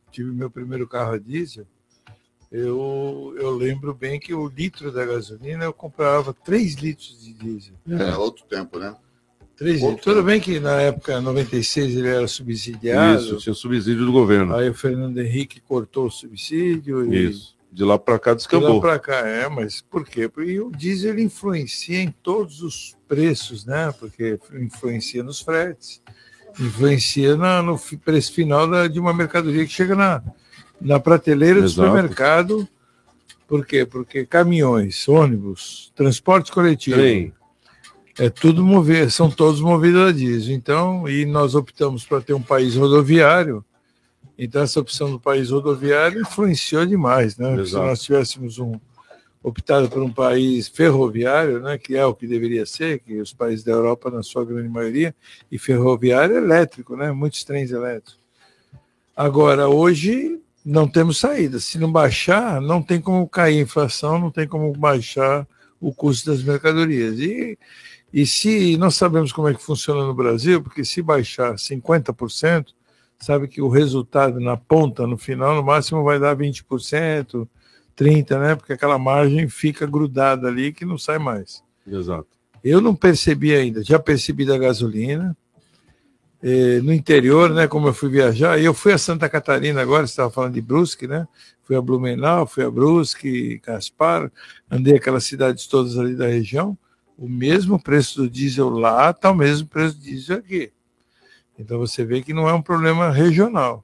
[0.10, 1.68] tive meu primeiro carro a diesel,
[2.52, 7.76] eu, eu lembro bem que o litro da gasolina eu comprava 3 litros de diesel.
[7.90, 8.96] É, outro tempo, né?
[9.58, 10.02] 3 litros.
[10.02, 13.20] Tudo bem que na época, 96, ele era subsidiado.
[13.22, 14.56] Isso, tinha subsídio do governo.
[14.56, 17.12] Aí o Fernando Henrique cortou o subsídio.
[17.14, 17.30] E...
[17.32, 17.58] Isso.
[17.70, 18.76] De lá para cá De descambou.
[18.76, 20.28] lá para cá, é, mas por quê?
[20.30, 23.94] Porque o diesel ele influencia em todos os preços, né?
[24.00, 26.02] Porque influencia nos fretes,
[26.60, 30.24] influencia na- no preço final da- de uma mercadoria que chega na,
[30.80, 31.88] na prateleira do Exato.
[31.88, 32.68] supermercado.
[33.48, 33.86] Por quê?
[33.86, 37.34] Porque caminhões, ônibus, transporte coletivo, Trem.
[38.20, 40.56] É tudo mover, são todos movidos a diesel.
[40.56, 43.64] Então, e nós optamos para ter um país rodoviário.
[44.38, 47.64] Então, essa opção do país rodoviário influenciou demais, né?
[47.66, 48.80] Se nós tivéssemos um
[49.42, 53.64] optado por um país ferroviário, né, que é o que deveria ser, que os países
[53.64, 55.16] da Europa, na sua grande maioria,
[55.50, 57.12] e ferroviário é elétrico, né?
[57.12, 58.20] Muitos trens elétricos.
[59.16, 61.60] Agora, hoje não temos saída.
[61.60, 65.48] Se não baixar, não tem como cair a inflação, não tem como baixar
[65.80, 67.18] o custo das mercadorias.
[67.20, 67.58] E,
[68.18, 72.74] e se nós sabemos como é que funciona no Brasil, porque se baixar 50%,
[73.20, 77.48] sabe que o resultado na ponta, no final, no máximo vai dar 20%,
[77.96, 78.56] 30%, né?
[78.56, 81.64] Porque aquela margem fica grudada ali que não sai mais.
[81.86, 82.26] Exato.
[82.64, 85.38] Eu não percebi ainda, já percebi da gasolina.
[86.42, 90.08] Eh, no interior, né, como eu fui viajar, e eu fui a Santa Catarina agora,
[90.08, 91.28] você estava falando de Brusque, né?
[91.62, 94.32] Fui a Blumenau, fui a Brusque, Gaspar,
[94.72, 96.76] andei aquelas cidades todas ali da região.
[97.18, 100.72] O mesmo preço do diesel lá está o mesmo preço do diesel aqui.
[101.58, 103.84] Então você vê que não é um problema regional.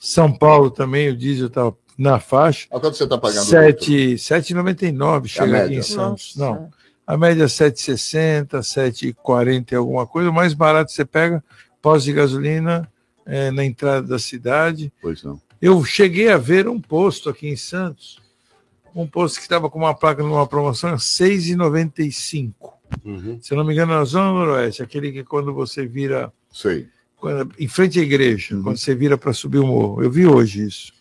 [0.00, 2.66] São Paulo também, o diesel está na faixa.
[2.70, 3.44] A quanto você está pagando?
[3.44, 6.34] 7 7,99 chega aqui em Santos.
[6.36, 6.54] Nossa.
[6.54, 6.70] Não.
[7.06, 10.30] A média é 7,60, 7,40 e alguma coisa.
[10.30, 11.44] O mais barato você pega
[11.82, 12.88] pós de gasolina
[13.26, 14.92] é, na entrada da cidade.
[15.02, 15.40] Pois não.
[15.60, 18.19] Eu cheguei a ver um posto aqui em Santos,
[18.94, 22.52] um posto que estava com uma placa numa promoção 6,95.
[23.04, 23.38] Uhum.
[23.40, 26.88] Se eu não me engano, na Zona Noroeste, aquele que quando você vira Sei.
[27.16, 28.62] quando- em frente à igreja, Uhum.
[28.62, 30.02] quando você vira para subir o morro.
[30.02, 30.92] Eu vi hoje isso.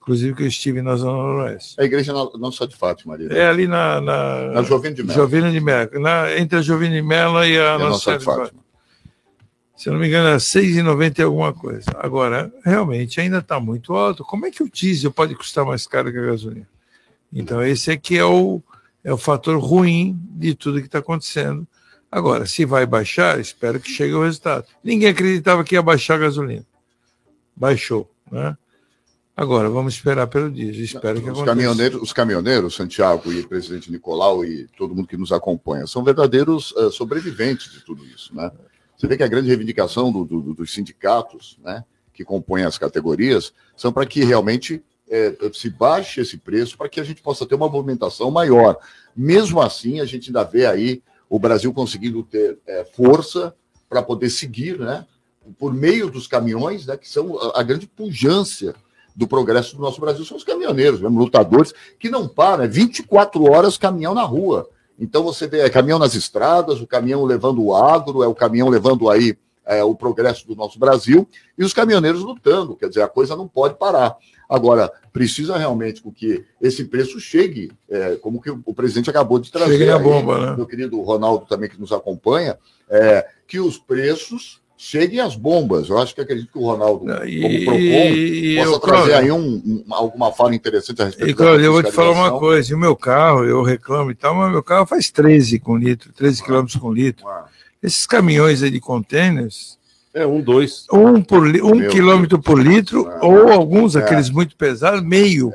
[0.00, 1.80] Inclusive que eu estive na Zona Noroeste.
[1.80, 3.26] A igreja não, só de Fátima, ali.
[3.26, 3.38] né?
[3.38, 4.00] É ali na.
[4.00, 5.14] Na, Na Jovem de Mello.
[5.18, 6.00] Jovem de Mello.
[6.00, 8.24] Na, entre a Jovem de Mello e a, E a Nossa Nossa Senhora de de
[8.54, 8.66] Fátima.
[9.76, 11.90] Se eu não me engano, é 6,90 e alguma coisa.
[11.98, 14.24] Agora, realmente ainda está muito alto.
[14.24, 16.66] Como é que o diesel pode custar mais caro que a gasolina?
[17.32, 18.62] Então, esse aqui é o,
[19.04, 21.66] é o fator ruim de tudo que está acontecendo.
[22.10, 24.66] Agora, se vai baixar, espero que chegue o resultado.
[24.82, 26.64] Ninguém acreditava que ia baixar a gasolina.
[27.54, 28.56] Baixou, né?
[29.36, 30.82] Agora, vamos esperar pelo diesel.
[30.84, 31.44] Espero que Os aconteça.
[31.46, 36.02] caminhoneiros, os caminhoneiros, Santiago e o presidente Nicolau e todo mundo que nos acompanha, são
[36.02, 38.34] verdadeiros eh, sobreviventes de tudo isso.
[38.34, 38.50] Né?
[38.96, 43.52] Você vê que a grande reivindicação do- do- dos sindicatos né, que compõem as categorias
[43.76, 47.54] são para que realmente eh, se baixe esse preço para que a gente possa ter
[47.54, 48.76] uma movimentação maior.
[49.16, 53.54] Mesmo assim, a gente ainda vê aí o Brasil conseguindo ter eh, força
[53.88, 55.06] para poder seguir, né,
[55.58, 58.74] por meio dos caminhões, né, que são a, grande pujança
[59.14, 63.50] do progresso do nosso Brasil, são os caminhoneiros, mesmo lutadores, que não param, é 24
[63.50, 64.68] horas caminhão na rua.
[64.98, 68.68] Então você vê é, caminhão nas estradas, o caminhão levando o agro, é o caminhão
[68.68, 71.26] levando aí é, o progresso do nosso Brasil,
[71.56, 74.16] e os caminhoneiros lutando, quer dizer, a coisa não pode parar.
[74.48, 79.50] Agora, precisa realmente com que esse preço chegue, é, como que o presidente acabou de
[79.50, 79.78] trazer.
[79.78, 80.56] Chegue aí, bomba, né?
[80.56, 82.56] Meu querido Ronaldo também que nos acompanha,
[82.88, 85.88] é, que os preços cheguem às bombas.
[85.88, 89.16] Eu acho que acredito que o Ronaldo, E- como PROCON, e possa eu, trazer Cláudio,
[89.16, 92.38] aí um- um- alguma fala interessante a respeito E, Cláudio, eu vou te falar uma
[92.38, 92.74] coisa.
[92.74, 96.42] O meu carro, eu reclamo e tal, mas meu carro faz 13 com litro, 13
[96.44, 97.24] quilômetros com litro.
[97.82, 99.78] Esses caminhões aí de containers,
[100.16, 100.86] É, um, dois.
[100.90, 105.52] um, por, um Meu quilômetro por litro, ou alguns, aqueles muito pesados, meio.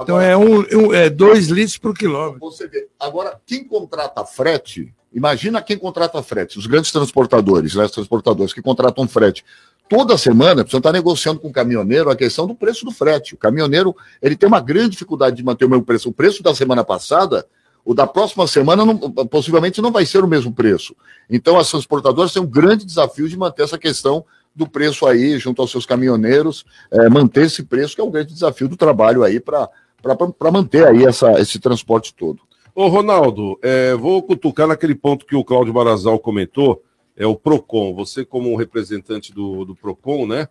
[0.00, 2.40] Então é, um, um- é dois litros por quilômetro.
[2.40, 2.88] Você vê.
[2.98, 8.60] Agora, quem contrata frete, imagina quem contrata frete, os grandes transportadores, né, os transportadores que
[8.60, 9.44] contratam frete.
[9.88, 13.34] Toda semana, você está negociando com o caminhoneiro a questão do preço do frete.
[13.34, 16.08] O caminhoneiro ele tem uma grande dificuldade de manter o mesmo preço.
[16.08, 17.46] O preço da semana passada,
[17.88, 20.94] o da próxima semana, não- possivelmente não vai ser o mesmo preço.
[21.30, 25.62] Então, as transportadoras têm um grande desafio de manter essa questão do preço aí, junto
[25.62, 29.40] aos seus caminhoneiros, eh, manter esse preço, que é o grande desafio do trabalho aí
[29.40, 29.70] para
[30.52, 32.42] manter aí essa, esse transporte todo.
[32.74, 36.82] Ô, Ronaldo, é, vou cutucar naquele ponto que o Cláudio Barazal comentou,
[37.16, 37.94] é o PROCON.
[37.94, 40.46] Você, como um representante do, do PROCON, né?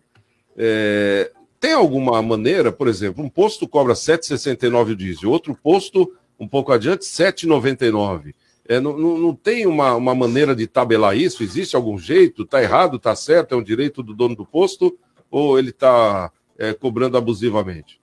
[0.56, 1.30] é,
[1.60, 6.72] tem alguma maneira, por exemplo, um posto cobra 7,69 o diesel, outro posto, um pouco
[6.72, 8.34] adiante, 7,99.
[8.68, 11.42] É, não, não, tem uma, uma maneira de tabelar isso?
[11.42, 12.42] Existe algum jeito?
[12.42, 12.98] Está errado?
[12.98, 13.54] Está certo?
[13.54, 14.98] É um direito do dono do posto?
[15.30, 17.98] Ou ele está é, cobrando abusivamente?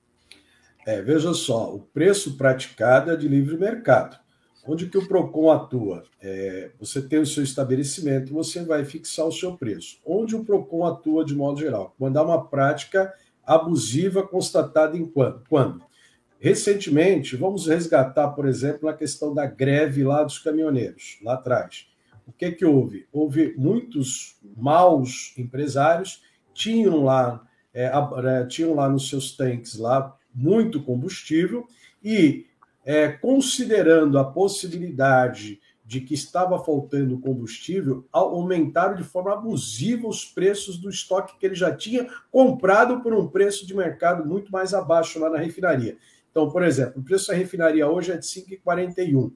[0.85, 4.17] É, veja só, o preço praticado é de livre mercado.
[4.67, 6.03] Onde que o PROCON atua?
[6.19, 9.99] É, você tem o seu estabelecimento, você vai fixar o seu preço.
[10.03, 11.93] Onde o PROCON atua de modo geral?
[11.99, 13.13] Quando há uma prática
[13.45, 15.43] abusiva constatada em quando?
[15.47, 15.83] quando?
[16.39, 21.87] Recentemente, vamos resgatar, por exemplo, a questão da greve lá dos caminhoneiros, lá atrás.
[22.27, 23.07] O que que houve?
[23.11, 26.21] Houve muitos maus empresários
[26.53, 31.67] tinham lá é, é tinham lá nos seus tanques lá muito combustível
[32.03, 32.47] e
[32.85, 40.77] é, considerando a possibilidade de que estava faltando combustível, aumentaram de forma abusiva os preços
[40.77, 45.19] do estoque que ele já tinha comprado por um preço de mercado muito mais abaixo
[45.19, 45.97] lá na refinaria.
[46.35, 49.31] Então, por exemplo, o preço da refinaria hoje é de 5,41.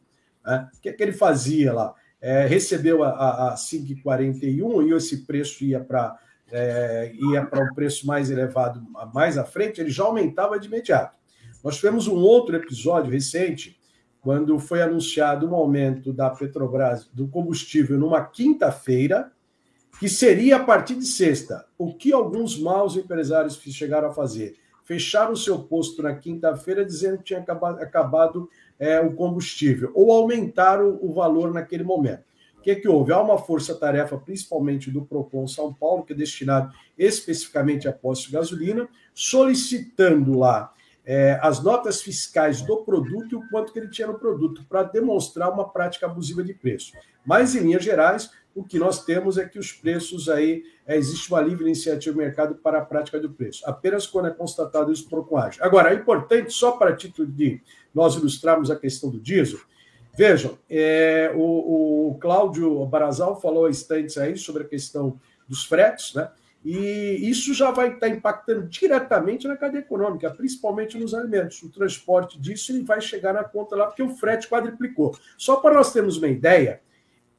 [0.45, 0.69] Né?
[0.75, 1.95] O que, é que ele fazia lá?
[2.19, 6.19] É, recebeu a, a, a 5,41 e esse preço ia para
[6.51, 11.15] é, ia para um preço mais elevado mais à frente, ele já aumentava de imediato.
[11.63, 13.79] Nós tivemos um outro episódio recente,
[14.19, 19.31] quando foi anunciado um aumento da Petrobras do combustível numa quinta-feira,
[20.01, 21.65] que seria a partir de sexta.
[21.77, 24.57] O que alguns maus empresários chegaram a fazer?
[24.89, 30.11] Fecharam o seu posto na quinta-feira dizendo que tinha acabado, acabado é, o combustível, ou
[30.11, 32.23] aumentaram o valor naquele momento.
[32.57, 33.13] O que, é que houve?
[33.13, 38.33] Há uma força-tarefa, principalmente do PROCON São Paulo, que é destinado especificamente a postos de
[38.33, 40.73] gasolina, solicitando lá
[41.05, 44.81] é, as notas fiscais do produto e o quanto que ele tinha no produto, para
[44.81, 46.93] demonstrar uma prática abusiva de preço.
[47.23, 51.29] Mas, em linhas gerais, o que nós temos é que os preços aí, é, existe
[51.29, 55.07] uma livre iniciativa do mercado para a prática do preço, apenas quando é constatado isso
[55.07, 55.61] por coagem.
[55.61, 57.61] Agora, é importante, só para título de
[57.93, 59.59] nós ilustrarmos a questão do diesel,
[60.17, 66.29] vejam, é, o, o Cláudio Barazal falou instantes aí sobre a questão dos fretes, né?
[66.63, 71.63] E isso já vai estar impactando diretamente na cadeia econômica, principalmente nos alimentos.
[71.63, 75.17] O transporte disso ele vai chegar na conta lá, porque o frete quadriplicou.
[75.37, 76.81] Só para nós termos uma ideia,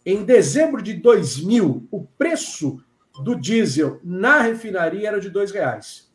[0.04, 2.82] em dezembro de 2000, o preço
[3.22, 6.10] do diesel na refinaria era de R$ reais.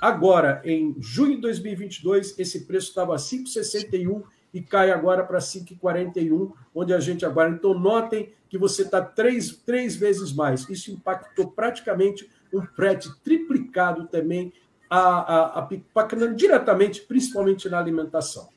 [0.00, 6.92] Agora, em junho de 2022, esse preço estava 5,61 e cai agora para 5,41, onde
[6.92, 7.50] a gente agora.
[7.50, 10.68] Então, notem que você está três, três vezes mais.
[10.68, 14.52] Isso impactou praticamente um frete triplicado também,
[14.90, 18.48] a, a, a, impactando diretamente, principalmente na alimentação.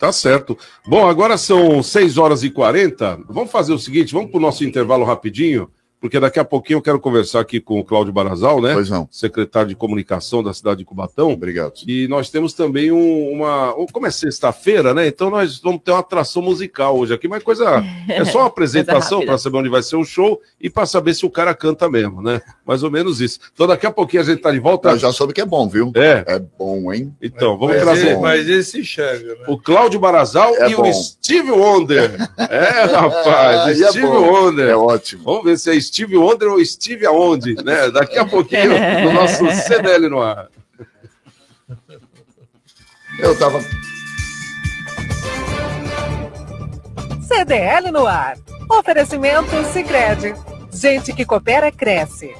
[0.00, 0.56] Tá certo.
[0.86, 3.20] Bom, agora são 6 horas e 40.
[3.28, 5.70] Vamos fazer o seguinte: vamos para o nosso intervalo rapidinho
[6.00, 8.72] porque daqui a pouquinho eu quero conversar aqui com o Cláudio Barazal, né?
[8.72, 9.06] Pois não.
[9.10, 11.30] Secretário de Comunicação da cidade de Cubatão.
[11.32, 11.74] Obrigado.
[11.86, 13.74] E nós temos também um, uma.
[13.92, 15.06] Como é sexta-feira, né?
[15.06, 17.84] Então nós vamos ter uma atração musical hoje aqui, mas coisa.
[18.08, 21.24] É só uma apresentação para saber onde vai ser o show e para saber se
[21.24, 22.40] o cara canta mesmo, né?
[22.66, 23.38] Mais ou menos isso.
[23.52, 24.90] Então daqui a pouquinho a gente tá de volta.
[24.90, 25.92] Eu já soube que é bom, viu?
[25.94, 26.24] É.
[26.26, 27.14] É bom, hein?
[27.22, 28.06] Então, vamos mas trazer.
[28.12, 29.44] Ele, mas esse enxerga, né?
[29.48, 30.88] O Cláudio Barazal É e bom.
[30.88, 32.10] o Steve Wonder.
[32.50, 34.30] É, rapaz, é Steve bom.
[34.30, 34.70] Wonder.
[34.70, 35.22] É ótimo.
[35.24, 37.90] Vamos ver se é Steve Wonder ou Steve aonde, né?
[37.90, 38.70] Daqui a pouquinho,
[39.04, 40.48] no nosso CDL no ar.
[43.18, 43.60] Eu tava.
[47.26, 48.38] CDL no ar.
[48.68, 50.32] Oferecimento Sicredi.
[50.72, 52.32] Gente que coopera cresce.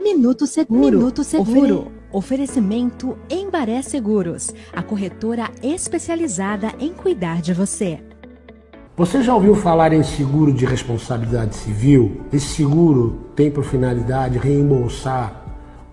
[0.00, 0.98] Minuto Seguro.
[0.98, 1.92] Minuto Seguro.
[2.10, 8.00] Oferecimento Embaré Seguros, a corretora especializada em cuidar de você.
[8.96, 12.20] Você já ouviu falar em seguro de responsabilidade civil?
[12.32, 15.42] Esse seguro tem por finalidade reembolsar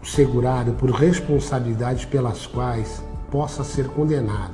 [0.04, 4.54] o segurado por responsabilidades pelas quais possa ser condenado,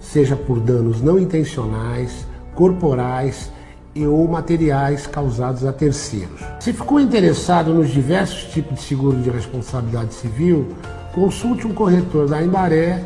[0.00, 3.52] seja por danos não intencionais, corporais
[3.94, 6.40] e ou materiais causados a terceiros.
[6.58, 10.68] Se ficou interessado nos diversos tipos de seguro de responsabilidade civil,
[11.14, 13.04] consulte um corretor da Embaré,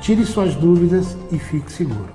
[0.00, 2.13] tire suas dúvidas e fique seguro.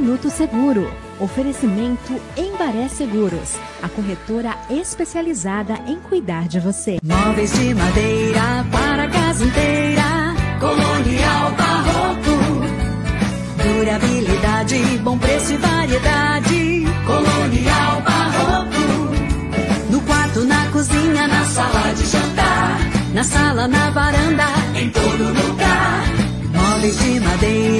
[0.00, 0.90] Minuto Seguro.
[1.20, 6.98] Oferecimento Embaré Seguros, a corretora especializada em cuidar de você.
[7.04, 10.34] Móveis de madeira para casa inteira.
[10.58, 12.30] Colonial Barroco.
[13.62, 16.84] Durabilidade, bom preço e variedade.
[17.04, 19.14] Colonial Barroco.
[19.90, 22.78] No quarto, na cozinha, na sala de jantar.
[23.12, 24.46] Na sala, na varanda,
[24.76, 26.04] em todo lugar.
[26.54, 27.79] Móveis de madeira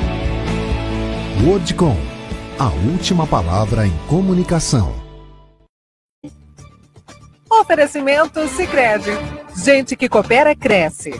[1.43, 1.97] Wordcom,
[2.59, 4.93] a última palavra em comunicação.
[7.49, 9.09] Oferecimento Sicredi.
[9.57, 11.19] Gente que coopera cresce.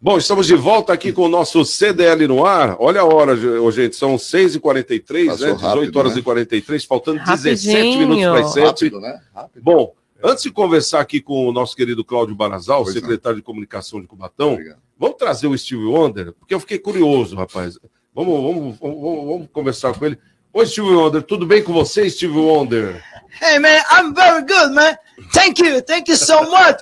[0.00, 2.76] Bom, estamos de volta aqui com o nosso CDL no ar.
[2.78, 3.36] Olha a hora,
[3.72, 5.54] gente, são 6h43, Passou né?
[5.54, 6.20] 18 rápido, horas né?
[6.20, 7.54] e 43, faltando Rapidinho.
[7.56, 8.66] 17 minutos para as 7.
[8.66, 9.20] Rápido, né?
[9.34, 9.62] Rápido.
[9.64, 9.92] Bom,
[10.24, 13.00] antes de conversar aqui com o nosso querido Cláudio Barazal, Pois não.
[13.02, 14.58] secretário de comunicação de Cubatão,
[14.98, 17.78] vamos trazer o Steve Wonder, porque eu fiquei curioso, rapaz.
[18.14, 20.18] Vamos, vamos, vamos, vamos- conversar com ele.
[20.52, 23.02] Oi, Steve Wonder, tudo bem com você, Steve Wonder?
[23.42, 24.96] Hey man, I'm very good, man.
[25.32, 26.78] Thank you, thank you so much.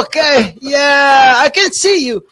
[0.00, 2.22] okay, yeah, I can see you.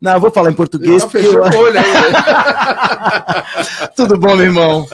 [0.00, 1.02] Não, eu vou falar em português.
[1.02, 3.88] Tá porque eu- o olho aí, né?
[3.96, 4.86] Tudo bom, meu irmão?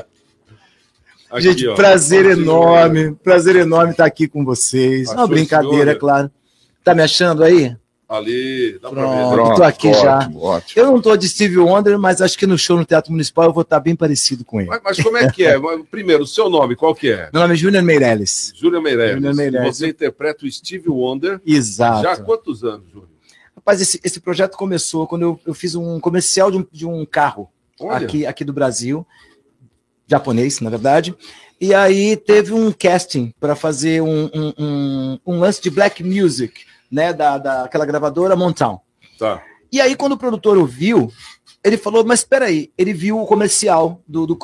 [1.35, 1.75] Aqui, Gente, ó.
[1.75, 2.43] prazer Ótimo.
[2.43, 5.09] enorme, prazer enorme estar aqui com vocês.
[5.09, 5.91] Achou Uma brincadeira, senhora?
[5.91, 6.31] é claro.
[6.85, 7.77] Tá me achando aí?
[8.09, 9.33] Ali, dá pra ver.
[9.35, 10.19] Pronto, tô aqui já.
[10.19, 10.83] ótimo, ótimo.
[10.83, 13.53] Eu não tô de Steve Wonder, mas acho que no show no Teatro Municipal eu
[13.53, 14.69] vou estar bem parecido com ele.
[14.69, 15.57] Mas, mas como é que é?
[15.91, 17.31] Primeiro, o seu nome, qual que é?
[17.33, 18.53] Meu nome é Júnior Meirelles.
[18.55, 19.37] Júlia Meirelles.
[19.37, 19.77] Meirelles.
[19.77, 21.41] Você interpreta o Steve Wonder.
[21.45, 22.03] Exato.
[22.03, 23.09] Já há quantos anos, Júlio?
[23.57, 27.05] Rapaz, esse, esse projeto começou quando eu, eu fiz um comercial de um, de um
[27.07, 27.49] carro
[27.81, 28.05] Olha.
[28.07, 29.05] aqui, aqui do Brasil,
[30.07, 31.15] japonês, na verdade.
[31.61, 36.63] E aí teve um casting para fazer um, um, um, um lance de black music,
[36.91, 38.81] né, da, daquela gravadora Motown.
[39.19, 39.43] Tá.
[39.73, 41.11] E aí, quando o produtor ouviu,
[41.65, 44.39] ele falou: Mas espera aí, ele viu o comercial do, do,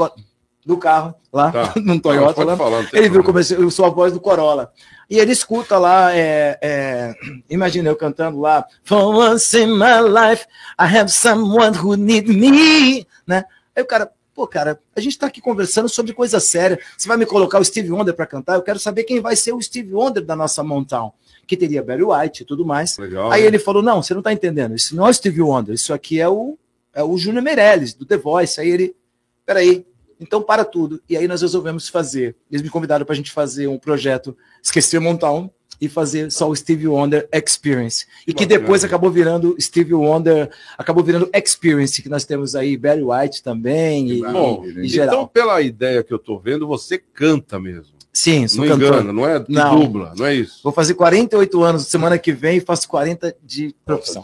[0.64, 1.74] do carro lá, Tá.
[1.80, 2.44] Não, Toyota.
[2.44, 2.56] lá.
[2.56, 4.72] falar, não ele viu o comercial, eu sou a voz do Corolla.
[5.08, 7.14] E ele escuta lá, é, é,
[7.48, 10.46] imagina eu cantando lá, For once in my life,
[10.78, 13.44] I have someone who need me, né?
[13.74, 14.10] Aí o cara,
[14.40, 16.80] pô, cara, a gente tá aqui conversando sobre coisa séria.
[16.96, 18.54] Você vai me colocar o Steve Wonder para cantar?
[18.54, 21.12] Eu quero saber quem vai ser o Steve Wonder da nossa Mountain,
[21.46, 22.96] que teria Barry White e tudo mais.
[22.96, 23.48] Legal, Aí né?
[23.48, 24.74] ele falou: não, você não tá entendendo.
[24.74, 26.56] Isso não é o Steve Wonder, isso aqui é o,
[26.94, 28.58] é o Júnior Meirelles, do The Voice.
[28.58, 28.96] Aí ele,
[29.44, 29.84] peraí,
[30.18, 31.02] então para tudo.
[31.06, 32.34] E aí nós resolvemos fazer.
[32.50, 35.50] Eles me convidaram para a gente fazer um projeto, esquecer montar um
[35.80, 38.06] e fazer só o Steve Wonder Experience.
[38.26, 38.60] E que bacana.
[38.60, 44.10] depois acabou virando Steve Wonder, acabou virando Experience, que nós temos aí Barry White também,
[44.10, 45.14] e, Bom, e, e geral.
[45.14, 47.94] então, pela ideia que eu tô vendo, você canta mesmo.
[48.12, 48.94] Sim, sou não cantor.
[48.94, 49.78] engana, não é Não.
[49.80, 50.60] dubla, não é isso?
[50.64, 54.22] Vou fazer 48 anos semana que vem e faço 40 de profissão.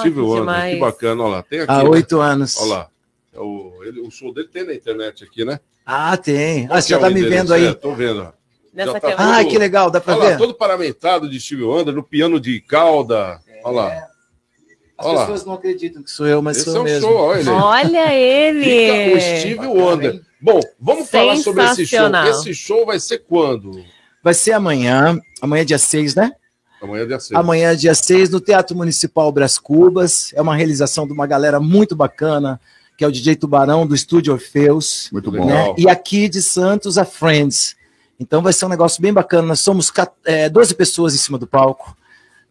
[0.00, 1.42] Steve Wonder, que bacana, olha lá.
[1.42, 1.88] Tem aqui, Há né?
[1.90, 2.56] oito anos.
[2.60, 2.88] Olha lá.
[3.34, 5.58] É o, ele- o show dele tem na internet aqui, né?
[5.84, 6.66] Ah, tem.
[6.68, 7.66] Qual Ah, você já é tá o me vendo aí.
[7.66, 8.32] É, tô vendo.
[8.76, 9.38] Nessa tá câmera.
[9.38, 10.38] Ah, que legal, dá pra Olha lá, ver?
[10.38, 13.40] todo paramentado de Steve Wonder, no piano de cauda.
[13.64, 14.08] Olha lá.
[14.98, 15.20] As Olha lá.
[15.22, 17.08] pessoas não acreditam que sou eu, mas Esse sou é eu um mesmo.
[17.08, 17.50] show, olha ele.
[17.50, 18.64] Olha ele!
[18.64, 20.22] Fica o Steve Wonder.
[20.40, 22.08] Bom, vamos falar sobre esse show.
[22.28, 23.82] Esse show vai ser quando?
[24.22, 26.32] Vai ser amanhã, amanhã é dia 6, né?
[26.82, 27.38] Amanhã é dia 6.
[27.38, 30.32] Amanhã, dia 6, no Teatro Municipal Brás Cubas.
[30.34, 32.60] É uma realização de uma galera muito bacana,
[32.98, 35.08] que é o DJ Tubarão, do Estúdio Orfeus.
[35.12, 35.46] Muito bom.
[35.46, 35.74] Né?
[35.78, 37.75] E aqui de Santos, a Friends.
[38.18, 39.46] Então vai ser um negócio bem bacana.
[39.48, 41.96] Nós somos ca- é, 12 pessoas em cima do palco.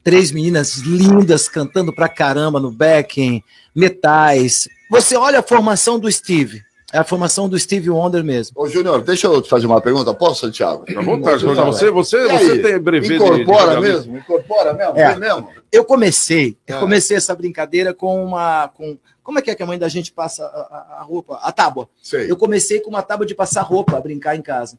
[0.03, 3.41] Três meninas lindas cantando pra caramba no backing,
[3.74, 4.68] metais.
[4.89, 6.61] Você olha a formação do Steve.
[6.93, 8.53] É a formação do Steve Wonder mesmo.
[8.55, 10.13] Ô, Júnior, deixa eu te fazer uma pergunta.
[10.13, 10.86] Posso, Santiago?
[10.95, 14.18] À vontade, Você, você, você, tem brevet de- Incorpora de- mesmo?
[14.18, 14.97] Incorpora mesmo?
[14.97, 15.16] É.
[15.18, 15.49] Mesmo?
[15.72, 16.80] Eu comecei, eu É.
[16.80, 18.70] comecei essa brincadeira com uma.
[18.70, 21.38] Com, como é que é que a mãe da gente passa a, a- a roupa?
[21.41, 21.89] A tábua.
[22.01, 22.32] Sei.
[22.32, 24.78] Eu comecei com uma tábua de passar roupa, a brincar em casa.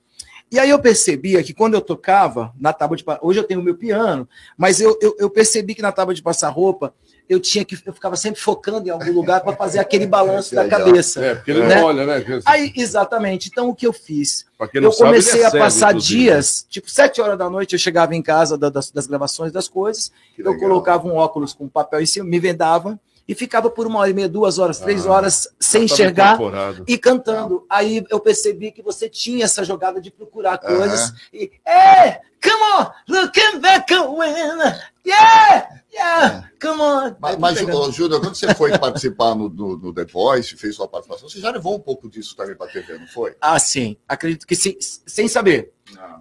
[0.50, 3.62] E aí eu percebia que quando eu tocava na tábua de hoje eu tenho o
[3.62, 6.94] meu piano, mas eu, eu, eu percebi que na tábua de passar roupa
[7.28, 10.62] eu tinha que eu ficava sempre focando em algum lugar para fazer aquele balanço da
[10.62, 10.84] Legal.
[10.84, 11.24] cabeça.
[11.24, 11.74] É, porque ele né?
[11.74, 12.24] não olha, né?
[12.44, 13.48] Aí, exatamente.
[13.48, 14.46] Então, o que eu fiz?
[14.56, 16.20] Pra quem não eu sabe, comecei é a passar inclusive.
[16.20, 19.66] dias, tipo, sete horas da noite, eu chegava em casa da- das, das gravações das
[19.66, 22.96] coisas, eu colocava um óculos com papel em cima, me vendava
[23.28, 26.38] e ficava por uma hora e meia, duas horas, três Ah, horas, sem enxergar
[26.86, 27.66] e cantando.
[27.68, 32.90] Aí eu percebi que você tinha essa jogada de procurar coisas e, hey, come on,
[33.08, 34.58] looking back when,
[35.04, 37.16] yeah, yeah, come on.
[37.20, 40.86] Mas, mas ô, Júnior, quando você foi participar no, no- no The Voice, fez sua
[40.88, 43.34] participação, você já levou um pouco disso também para TV, não foi?
[43.40, 43.96] Ah, sim.
[44.08, 45.72] Acredito que sim, sem saber.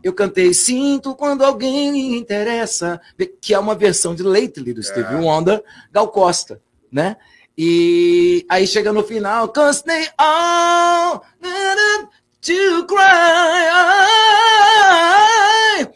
[0.04, 3.02] Eu cantei Sinto Quando Alguém Me Interessa,
[3.42, 6.62] que é uma versão de Lately do Stevie Wonder, Gal Costa,
[6.96, 7.18] né?
[7.58, 11.22] E aí chega no final, Cause they all
[12.42, 12.96] to cry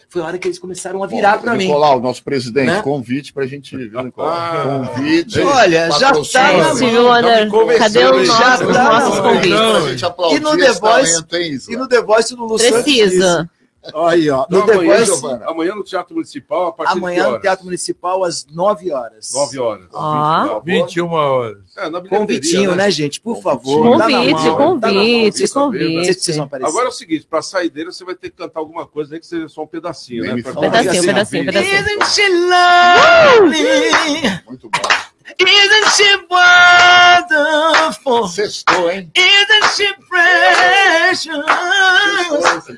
[0.10, 1.68] foi a hora que eles começaram a virar para mim.
[1.68, 2.82] Nicolau, nosso presidente, Né?
[2.82, 4.30] convite pra gente ir, viu, Nicolau?
[4.32, 5.40] Ah, convite.
[5.40, 6.32] Olha, já patrocínio.
[6.34, 7.68] tá na mão.
[7.78, 9.34] Cadê os Já nossos, os tá nossos mão.
[9.36, 9.90] convites?
[9.92, 12.82] Gente aplaudir E no The Voice, talento, hein, e no The Voice do Lu Santos.
[12.84, 13.50] Precisa.
[13.96, 14.46] Aí, ó.
[14.50, 17.40] No Então, The amanhã, Voice, Giovana, amanhã no Teatro Municipal, a partir de amanhã no?
[17.40, 19.32] Teatro Municipal, às 9 horas.
[19.34, 19.86] 9 horas.
[19.94, 20.60] Ó.
[20.62, 21.58] 21 horas.
[21.78, 23.22] É, Convitinho, né, gente?
[23.22, 23.84] Por favor.
[23.84, 25.04] Convite, tá mão, tá mão.
[25.04, 26.06] convite, Vocês convite.
[26.14, 26.70] Precisam aparecer.
[26.70, 29.26] Agora é o seguinte, pra saideira você vai ter que cantar alguma coisa aí que
[29.28, 30.44] seja só um pedacinho, Nem né?
[30.44, 31.80] Pedacinho, pedacinho, pedacinho.
[31.80, 34.42] Isn't she lovely?
[34.48, 35.09] Muito bom.
[35.38, 38.28] Isn't she wonderful?
[38.28, 39.12] Hein?
[39.16, 41.28] Isn't she precious?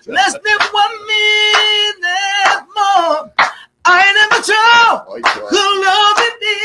[0.08, 3.32] Less than one minute more.
[3.86, 5.82] I never told who ótimo.
[5.86, 6.56] loving me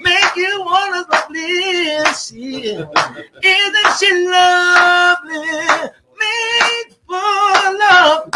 [0.00, 2.32] make you wanna go bliss.
[2.32, 5.44] Isn't she lovely?
[6.20, 8.30] Made for love.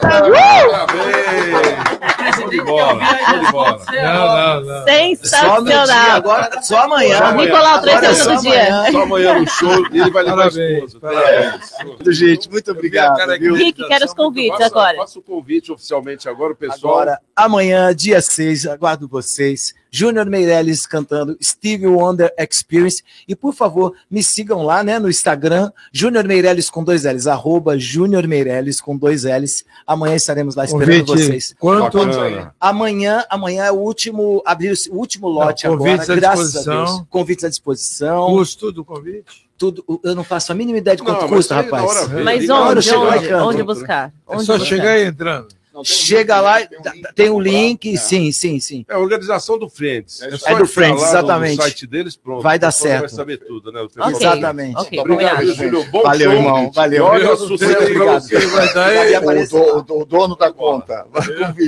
[0.00, 1.88] Parabéns!
[2.34, 3.78] Show de bola, show de bola.
[3.92, 4.04] Não,
[4.36, 4.78] não, não.
[4.78, 6.16] Só dia, Sensacional.
[6.16, 7.18] agora, só amanhã.
[7.18, 7.46] Só amanhã.
[7.46, 8.66] Nicolau, três é só no dia.
[8.68, 8.92] amanhã.
[8.92, 11.00] Só amanhã no show e ele vai levar a Parabéns, esposa.
[11.00, 11.70] parabéns.
[11.70, 12.16] Parabéns.
[12.18, 13.18] Gente, muito obrigado.
[13.54, 14.96] Rick, quero os convites agora.
[14.98, 16.94] Faça o convite oficialmente agora, o pessoal.
[16.94, 19.74] Agora, amanhã, dia 6, aguardo vocês.
[19.90, 23.02] Júnior Meirelles cantando Steve Wonder Experience.
[23.26, 27.76] E, por favor, me sigam lá né, no Instagram, Júnior Meirelles com dois L's, arroba
[27.76, 29.64] Júnior Meirelles com dois L's.
[29.84, 31.54] Amanhã estaremos lá esperando Convite, vocês.
[31.58, 31.98] quanto?
[31.98, 32.54] Bacana.
[32.60, 36.44] Amanhã, amanhã é o último, abrir o último lote Não, agora, convites à graças a
[36.44, 36.84] disposição.
[36.84, 37.02] Deus.
[37.10, 38.26] Convites à disposição.
[38.28, 39.48] Custo do convite?
[39.58, 42.08] Tudo, eu não faço a mínima ideia de quanto Não, custa, rapaz.
[42.24, 43.48] Mas onde, onde, canto.
[43.48, 44.12] onde buscar?
[44.28, 44.68] É Onde só buscar?
[44.68, 45.48] chegar aí entrando.
[45.78, 47.98] Não, um Chega lá, tem um link tem o link, lá.
[48.00, 48.84] sim, sim, sim.
[48.88, 50.20] É a organização do Friends.
[50.22, 51.56] É do entrar Friends, exatamente.
[51.56, 52.42] No site deles, pronto.
[52.42, 53.00] Vai dar O certo.
[53.02, 53.80] Vai saber tudo, né?
[53.80, 54.10] O.
[54.10, 54.98] Exatamente.
[54.98, 55.44] Obrigado.
[55.90, 56.38] Bom Valeu, show.
[56.40, 56.70] irmão.
[56.72, 57.04] Valeu.
[57.04, 58.20] Olha, Meu sucesso pra obrigado.
[58.22, 58.38] você.
[58.46, 59.22] Vai dar.
[59.54, 61.06] O, o dono da conta.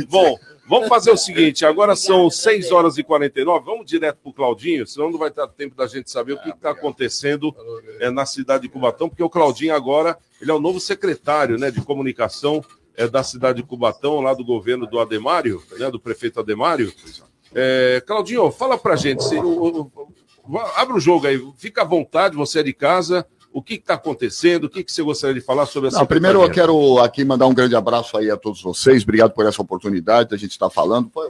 [0.09, 0.37] Bom,
[0.67, 3.65] vamos fazer o seguinte: agora são 6 horas e 49.
[3.65, 6.51] Vamos direto para o Claudinho, senão não vai dar tempo da gente saber o que
[6.51, 7.55] está acontecendo
[8.01, 11.71] é, na cidade de Cubatão, porque o Claudinho agora ele é o novo secretário né,
[11.71, 12.65] de comunicação
[13.01, 16.93] é, da cidade de Cubatão, lá do governo do Ademário, né, do prefeito Ademário.
[17.55, 19.25] É, Claudinho, fala pra gente.
[19.25, 19.91] se- o-
[20.47, 23.27] o- abre o jogo aí, fica à vontade, você é de casa.
[23.53, 24.65] O que está acontecendo?
[24.65, 27.47] O que, que você gostaria de falar sobre essa Não, primeiro eu quero aqui mandar
[27.49, 29.03] um grande abraço aí a todos vocês.
[29.03, 31.11] Obrigado por essa oportunidade da gente estar falando.
[31.13, 31.29] Foi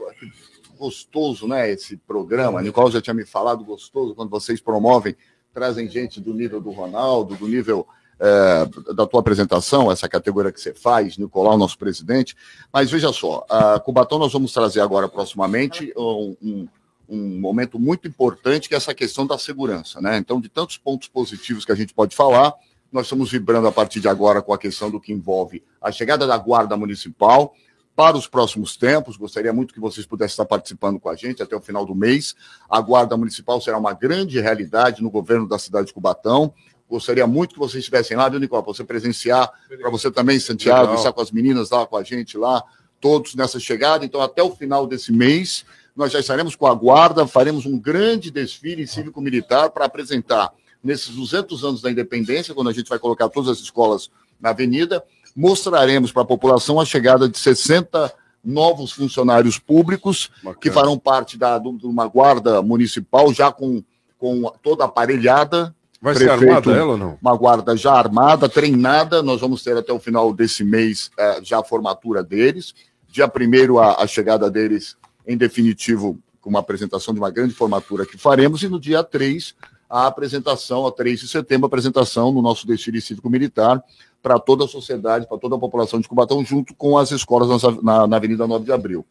[0.79, 2.61] gostoso, né, esse programa.
[2.63, 5.15] Nicolau já tinha me falado, gostoso, quando vocês promovem,
[5.53, 7.87] trazem gente do nível do Ronaldo, do nível
[8.21, 12.37] é, da tua apresentação, essa categoria que você faz, Nicolau, nosso presidente.
[12.73, 16.69] Mas veja só, a Cubatão nós vamos trazer agora, proximamente, um, um-
[17.13, 20.01] um momento muito importante, que é essa questão da segurança.
[20.01, 20.17] Né?
[20.19, 22.55] Então, de tantos pontos positivos que a gente pode falar,
[22.93, 26.25] nós estamos vibrando a partir de agora com a questão do que envolve a chegada
[26.27, 27.53] da Guarda Municipal
[27.97, 29.17] para os próximos tempos.
[29.17, 32.37] Gostaria muito que vocês pudessem estar participando com a gente até o final do mês.
[32.69, 36.53] A Guarda Municipal será uma grande realidade no governo da cidade de Cubatão.
[36.91, 38.65] Gostaria muito que vocês estivessem lá, viu, Nicolau?
[38.65, 39.49] Para você presenciar,
[39.81, 40.97] para você também, Santiago, Legal.
[40.97, 42.63] estar com as meninas lá com a gente lá,
[43.01, 44.05] todos nessa chegada.
[44.05, 45.65] Então, até o final desse mês,
[45.95, 51.65] nós já estaremos com a Guarda, faremos um grande desfile cívico-militar para apresentar, nesses 200
[51.65, 54.11] anos da independência, quando a gente vai colocar todas as escolas
[54.41, 55.05] na avenida,
[55.37, 58.13] mostraremos para a população a chegada de 60
[58.43, 60.31] novos funcionários públicos
[60.61, 63.83] que farão parte da, de uma guarda municipal já com,
[64.19, 65.75] com toda aparelhada.
[66.01, 67.19] Vai ser armada ela ou não?
[67.21, 69.23] Uma guarda já armada, treinada.
[69.23, 72.75] Nós vamos ter até o final desse mês eh, já a formatura deles.
[73.09, 74.97] Dia primeiro a, a chegada deles,
[75.27, 78.63] em definitivo, com uma apresentação de uma grande formatura que faremos.
[78.63, 79.55] E no dia 3,
[79.91, 83.83] a apresentação, a 3 de setembro, a apresentação no nosso desfile cívico-militar
[84.23, 87.83] para toda a sociedade, para toda a população de Cubatão, junto com as escolas na,
[87.83, 89.05] na, na Avenida 9 de Abril.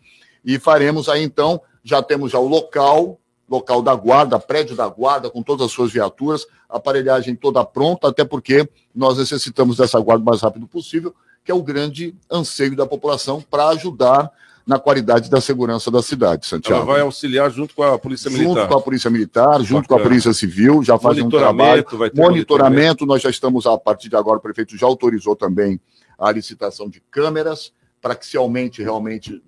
[0.44, 3.20] E faremos aí, então, já temos já o local,
[3.50, 8.24] local da guarda, prédio da guarda, com todas as suas viaturas, aparelhagem toda pronta, até
[8.24, 12.86] porque nós necessitamos dessa guarda o mais rápido possível, que é o grande anseio da
[12.86, 14.32] população para ajudar
[14.68, 16.84] na qualidade da segurança da cidade, Santiago.
[16.84, 18.68] Ela vai auxiliar junto com a Polícia Junto Militar.
[18.68, 20.10] com a Polícia Militar, junto com a Bacana.
[20.12, 21.56] Polícia Civil, já fazem um trabalho.
[21.58, 25.36] Monitoramento, vai ter monitoramento, nós já estamos, a partir de agora, o prefeito já autorizou
[25.36, 25.82] também
[26.20, 29.42] a licitação de câmeras, para que se aumente realmente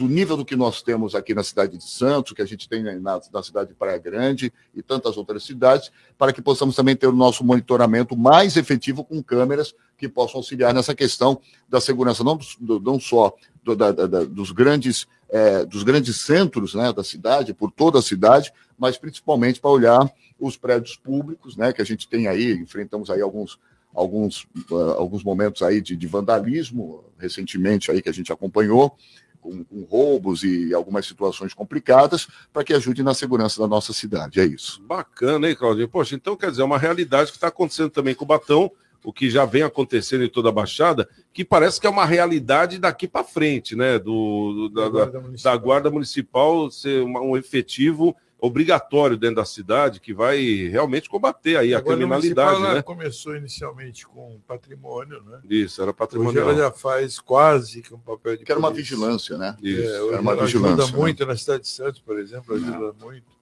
[0.00, 2.82] do, nível do que nós temos aqui na cidade de Santos, que a gente tem
[2.82, 7.06] na, na cidade de Praia Grande e tantas outras cidades, para que possamos também ter
[7.06, 11.38] o nosso monitoramento mais efetivo com câmeras que possam auxiliar nessa questão
[11.68, 16.74] da segurança, não, do- não só do- da- da- dos, grandes, eh, dos grandes centros
[16.74, 21.74] né, da cidade, por toda a cidade, mas principalmente para olhar os prédios públicos, né,
[21.74, 23.58] que a gente tem aí, enfrentamos aí alguns,
[23.94, 28.96] alguns, uh, alguns momentos aí de, de, vandalismo, recentemente aí que a gente acompanhou,
[29.40, 34.40] com, com roubos e algumas situações complicadas, para que ajude na segurança da nossa cidade.
[34.40, 34.82] É isso.
[34.82, 35.88] Bacana, hein, Claudinho?
[35.88, 38.70] Poxa, então quer dizer, é uma realidade que está acontecendo também com o Batão,
[39.02, 42.78] o que já vem acontecendo em toda a Baixada, que parece que é uma realidade
[42.78, 43.98] daqui para frente, né?
[43.98, 49.44] Do, do da, da, guarda da, Guarda Municipal ser uma, um efetivo obrigatório dentro da
[49.44, 52.60] cidade que vai realmente combater aí a, a criminalidade.
[52.60, 52.82] Né?
[52.82, 55.40] começou inicialmente com patrimônio, né?
[55.48, 56.40] Isso, era patrimônio.
[56.42, 58.44] Hoje ela já faz quase que um papel de.
[58.44, 59.56] Que era uma vigilância, né?
[59.62, 60.84] Isso, é, era uma vigilância.
[60.84, 60.98] Ajuda né?
[60.98, 62.94] muito na cidade de Santos, por exemplo, ajuda Não.
[63.06, 63.40] muito.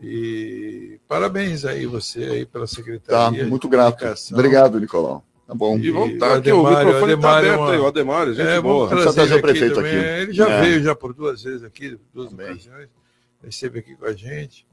[0.00, 3.42] E parabéns aí você aí pela secretaria.
[3.42, 4.04] Tá, muito grato.
[4.32, 5.24] Obrigado, Nicolau.
[5.46, 5.78] Tá bom.
[5.78, 7.72] E voltar aqui, o microfone está aberto uma...
[7.72, 8.86] aí, o Ademar, gente é, boa.
[8.88, 9.88] Precisa trazer o prefeito aqui.
[9.88, 10.60] Ele já é.
[10.60, 12.52] veio já por duas vezes aqui, duas Também.
[12.52, 12.97] ocasiões
[13.44, 14.66] esteve aqui com a gente.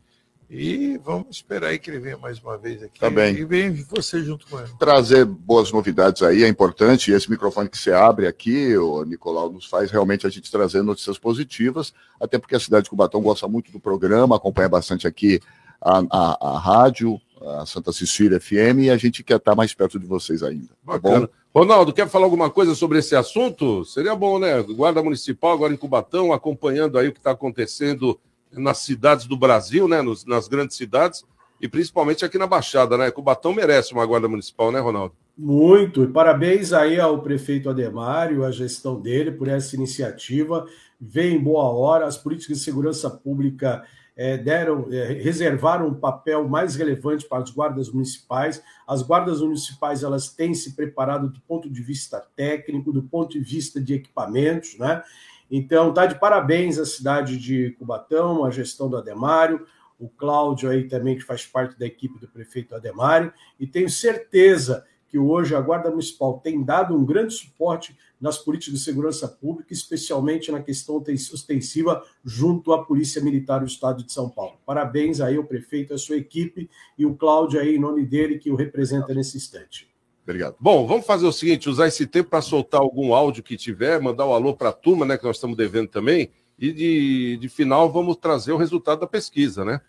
[0.50, 3.00] E vamos esperar aí que ele venha mais uma vez aqui.
[3.00, 3.36] Tá bem.
[3.36, 4.70] E vem você junto com ele.
[4.78, 7.12] Trazer boas novidades aí é importante.
[7.12, 11.18] Esse microfone que você abre aqui, o Nicolau, nos faz realmente a gente trazer notícias
[11.18, 15.40] positivas, até porque a cidade de Cubatão gosta muito do programa, acompanha bastante aqui
[15.82, 20.00] a, a, a rádio, a Santa Cecília FM, e a gente quer estar mais perto
[20.00, 20.68] de vocês ainda.
[20.68, 21.28] Tá Bacana.
[21.28, 23.84] Tá Ronaldo, quer falar alguma coisa sobre esse assunto?
[23.86, 24.62] Seria bom, né?
[24.62, 28.20] Guarda Municipal agora em Cubatão, acompanhando aí o que está acontecendo
[28.52, 31.26] nas cidades do Brasil, né, nos, nas grandes cidades,
[31.60, 33.10] e principalmente aqui na Baixada, né?
[33.10, 35.16] Cubatão merece uma guarda municipal, né, Ronaldo?
[35.38, 40.66] Muito, e parabéns aí ao prefeito Ademário, a gestão dele por essa iniciativa.
[41.00, 43.84] Vem em boa hora, as políticas de segurança pública
[44.16, 48.64] é, deram, é, reservaram um papel mais relevante para as guardas municipais.
[48.88, 53.40] As guardas municipais elas têm se preparado do ponto de vista técnico, do ponto de
[53.40, 55.04] vista de equipamentos, né?
[55.50, 59.66] Então, tá de parabéns a cidade de Cubatão, a gestão do Ademário,
[60.00, 64.86] o Cláudio aí também, que faz parte da equipe do prefeito Ademário, e tenho certeza
[65.08, 69.72] que hoje a Guarda Municipal tem dado um grande suporte nas políticas de segurança pública,
[69.72, 71.02] especialmente na questão
[71.34, 74.58] ostensiva junto à Polícia Militar do Estado de São Paulo.
[74.66, 78.52] Parabéns aí ao prefeito, à sua equipe e o Cláudio aí, em nome dele, que
[78.52, 79.95] o representa nesse instante.
[80.26, 80.56] Obrigado.
[80.60, 84.26] Bom, vamos fazer o seguinte: usar esse tempo para soltar algum áudio que tiver, mandar
[84.26, 85.18] o um alô para a turma, né?
[85.18, 86.32] Que nós estamos devendo também.
[86.58, 89.80] E de, de final, vamos trazer o resultado da pesquisa, né?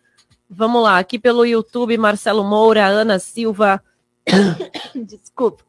[0.49, 3.83] Vamos lá, aqui pelo YouTube, Marcelo Moura, Ana Silva.
[4.95, 5.66] Desculpa.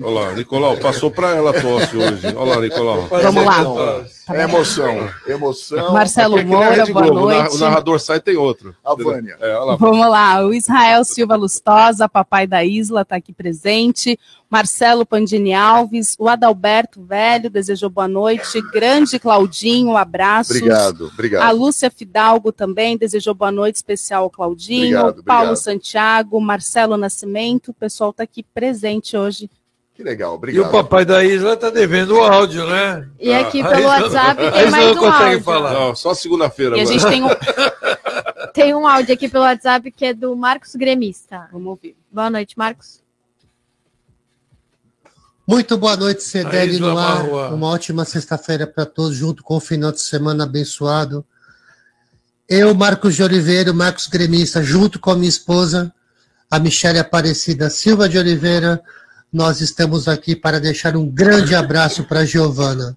[0.00, 2.26] Olha lá, Nicolau, passou para ela tosse hoje.
[2.36, 3.08] Olha lá, Nicolau.
[3.08, 4.04] Vamos lá.
[4.30, 5.92] É emoção, emoção.
[5.92, 7.56] Marcelo Moura, boa Globo, noite.
[7.56, 8.74] O narrador sai tem outro.
[8.84, 9.36] A Vânia.
[9.40, 9.76] É, lá.
[9.76, 14.18] Vamos lá, o Israel Silva Lustosa, papai da Isla, está aqui presente.
[14.54, 18.62] Marcelo Pandini Alves, o Adalberto Velho desejou boa noite.
[18.72, 20.54] Grande Claudinho, abraços.
[20.54, 21.42] Obrigado, obrigado.
[21.42, 24.96] A Lúcia Fidalgo também desejou boa noite especial ao Claudinho.
[25.00, 25.56] Obrigado, Paulo obrigado.
[25.56, 29.50] Santiago, Marcelo Nascimento, o pessoal está aqui presente hoje
[29.92, 30.64] que legal, obrigado.
[30.64, 33.08] E o papai da Isla está devendo o áudio, né?
[33.18, 35.42] E aqui ah, pelo WhatsApp tem mais um consegue áudio.
[35.42, 35.72] Falar.
[35.72, 36.76] Não, só segunda-feira.
[36.76, 36.96] E agora.
[36.96, 37.28] a gente tem um,
[38.52, 41.48] tem um áudio aqui pelo WhatsApp que é do Marcos Gremista.
[41.52, 41.96] Vamos ouvir.
[42.10, 43.03] Boa noite, Marcos.
[45.46, 47.52] Muito boa noite, CDL no ar.
[47.52, 51.22] Uma ótima sexta-feira para todos, junto com o final de semana abençoado.
[52.48, 55.92] Eu, Marcos de Oliveira, Marcos Gremista, junto com a minha esposa,
[56.50, 58.82] a Michelle Aparecida Silva de Oliveira,
[59.30, 62.96] nós estamos aqui para deixar um grande abraço para Giovana.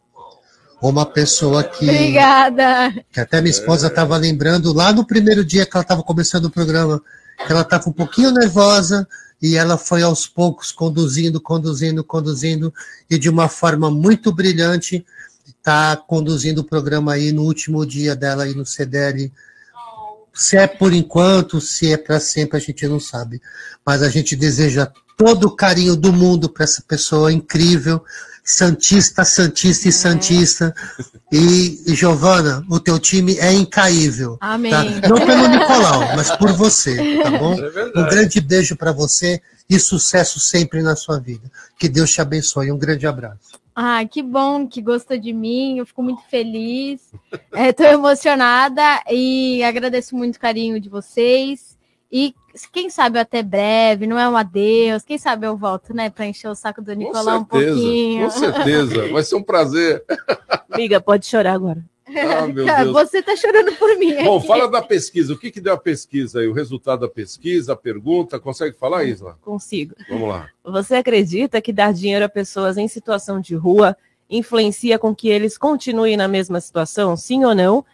[0.81, 1.83] Uma pessoa que.
[1.83, 2.93] Obrigada!
[3.11, 6.51] Que até minha esposa estava lembrando lá no primeiro dia que ela estava começando o
[6.51, 7.01] programa,
[7.45, 9.05] que ela estava um pouquinho nervosa
[9.41, 12.73] e ela foi aos poucos conduzindo, conduzindo, conduzindo
[13.09, 15.05] e de uma forma muito brilhante
[15.47, 19.31] está conduzindo o programa aí no último dia dela aí no CDL.
[20.33, 23.41] Se é por enquanto, se é para sempre, a gente não sabe.
[23.85, 28.03] Mas a gente deseja todo o carinho do mundo para essa pessoa incrível,
[28.47, 30.73] santista, santista e santista.
[31.29, 34.37] E, e Giovana, o teu time é incaível.
[34.37, 34.53] Tá?
[34.53, 34.71] Amém.
[34.71, 34.83] Tá?
[35.09, 37.55] Não pelo Nicolau, mas por você, tá bom?
[37.55, 41.51] É um grande beijo para você e sucesso sempre na sua vida.
[41.77, 42.71] Que Deus te abençoe.
[42.71, 43.59] Um grande abraço.
[43.75, 46.99] Ah, que bom que gosta de mim, eu fico muito feliz,
[47.53, 51.76] estou é, emocionada e agradeço muito o carinho de vocês.
[52.11, 52.33] E
[52.71, 56.49] quem sabe até breve, não é um adeus, quem sabe eu volto, né, para encher
[56.49, 58.25] o saco do Nicolau um pouquinho.
[58.25, 60.03] Com certeza, vai ser um prazer.
[60.71, 61.83] Amiga, pode chorar agora.
[62.09, 64.15] Ah, Você está chorando por mim.
[64.23, 64.47] Bom, aqui.
[64.47, 65.33] fala da pesquisa.
[65.33, 66.47] O que, que deu a pesquisa aí?
[66.47, 68.39] O resultado da pesquisa, a pergunta.
[68.39, 69.37] Consegue falar, Isla?
[69.41, 69.93] Consigo.
[70.09, 70.49] Vamos lá.
[70.63, 73.95] Você acredita que dar dinheiro a pessoas em situação de rua
[74.29, 77.15] influencia com que eles continuem na mesma situação?
[77.17, 77.85] Sim ou não?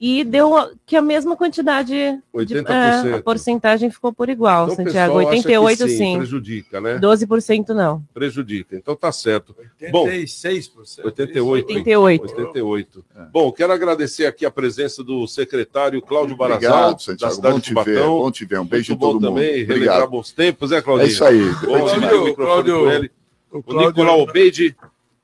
[0.00, 0.52] E deu
[0.86, 2.68] que a mesma quantidade de 80%.
[2.70, 5.14] é, a porcentagem ficou por igual, Então, o Santiago.
[5.14, 6.16] pessoal acha que 88 sim, sim.
[6.18, 6.98] prejudica, né?
[6.98, 8.02] 12% não.
[8.14, 8.76] Prejudica.
[8.76, 9.56] Então tá certo.
[9.90, 11.04] Bom, 86%.
[11.04, 11.66] 88.
[11.68, 12.22] 88.
[12.22, 13.04] 88.
[13.32, 17.34] Bom, quero agradecer aqui a presença do secretário Cláudio Barazal, Obrigado, da Santiago.
[17.34, 18.18] cidade Bom de te ver, Cubatão.
[18.18, 18.60] bom te ver.
[18.60, 19.34] Um beijo Muito todo bom mundo.
[19.34, 19.68] também, Obrigado.
[19.78, 21.08] relembrar bons tempos, né, Claudinho?
[21.08, 21.40] É isso aí.
[21.40, 22.76] Bom, Cláudio, o Cláudio,
[23.50, 24.76] o O, Cláudio- Nicolau Obeide,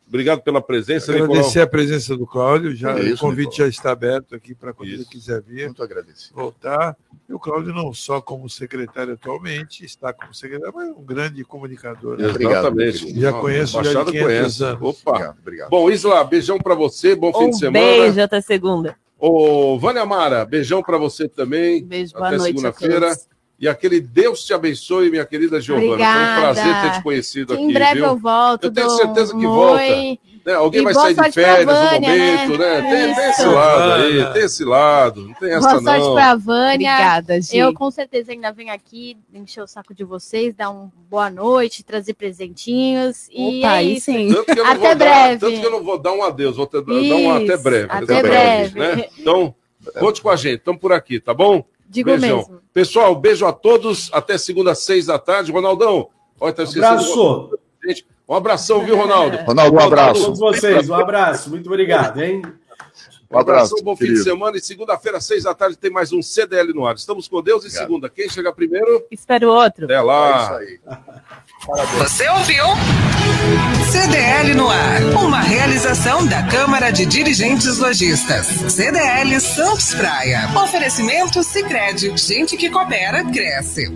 [0.08, 1.62] obrigado pela presença, Agradecer Nicolau.
[1.64, 3.66] a presença do Cláudio, já, É isso, o convite Nicolau.
[3.66, 5.66] já está aberto aqui para quando ele quiser vir.
[5.66, 6.34] Muito agradecido.
[6.34, 6.96] Voltar.
[7.28, 11.42] E o Cláudio, não só como secretário atualmente, está como secretário, mas é um grande
[11.44, 12.18] comunicador.
[12.18, 12.28] né?
[12.38, 13.20] Exatamente.
[13.20, 14.64] Já conheço já de Baixada 500 conhece.
[14.64, 14.82] anos.
[15.06, 15.36] Opa.
[15.70, 17.72] Bom, Isla, beijão pra você, bom fim Um de semana.
[17.86, 18.96] beijo até segunda.
[19.18, 21.82] Ô, Vânia Mara, beijão pra você também.
[21.82, 23.16] Beijo, boa até noite a segunda-feira.
[23.58, 25.86] E aquele Deus te abençoe, minha querida Giovana.
[25.86, 26.40] Foi um Obrigada.
[26.40, 27.72] prazer ter te conhecido Em aqui.
[27.72, 28.04] breve viu?
[28.06, 28.64] eu volto.
[28.64, 29.82] Eu tenho certeza que um volta.
[29.82, 30.18] oi.
[30.44, 32.80] Né, Alguém E vai boa sair de sorte férias no Vânia, momento, né?
[32.82, 32.90] né?
[33.06, 33.50] Tem, tem esse Isso.
[33.50, 35.20] lado aí, tem esse lado.
[35.28, 36.14] Não tem essa Boa sorte não.
[36.14, 36.74] pra Vânia.
[36.92, 37.56] Obrigada, Gi.
[37.56, 41.82] Eu com certeza ainda venho aqui encher o saco de vocês, dar uma boa noite,
[41.82, 43.26] trazer presentinhos.
[43.32, 44.04] E Opa, é aí isso.
[44.06, 44.30] sim.
[44.32, 45.38] Até vou dar- breve.
[45.40, 47.86] tanto que eu não vou dar um adeus, vou ter- dar um até Isso, breve.
[47.90, 48.78] até breve.
[48.78, 49.04] Né?
[49.18, 49.54] Então,
[49.98, 51.64] conte com a gente, estamos por aqui, tá bom?
[51.94, 52.38] Digo Beijão.
[52.38, 52.60] mesmo.
[52.72, 55.52] Pessoal, beijo a todos, até segunda às seis da tarde.
[55.52, 56.08] Ronaldão,
[56.40, 57.56] olha, tá Abraço.
[57.86, 59.36] Gente, um abração, viu, Ronaldo?
[59.44, 60.24] Ronaldo, um abraço.
[60.24, 61.50] Todos vocês, um abraço.
[61.50, 62.42] Muito obrigado, hein?
[63.30, 64.18] Um abraço, bom fim querido.
[64.18, 64.56] de semana.
[64.56, 66.96] E segunda-feira, às seis da tarde, tem mais um CDL no ar.
[66.96, 68.08] Estamos com Deus e segunda.
[68.08, 69.06] Quem chegar primeiro?
[69.10, 69.84] Espero outro.
[69.84, 70.58] Até lá.
[71.66, 72.64] Você ouviu?
[73.90, 75.02] CDL no ar.
[75.24, 78.46] Uma realização da Câmara de Dirigentes Lojistas.
[78.70, 80.50] CDL Santos Praia.
[80.62, 82.14] Oferecimento Sicredi.
[82.18, 83.90] Gente que coopera cresce.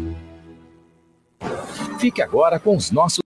[1.99, 3.16] Fique agora com os nossos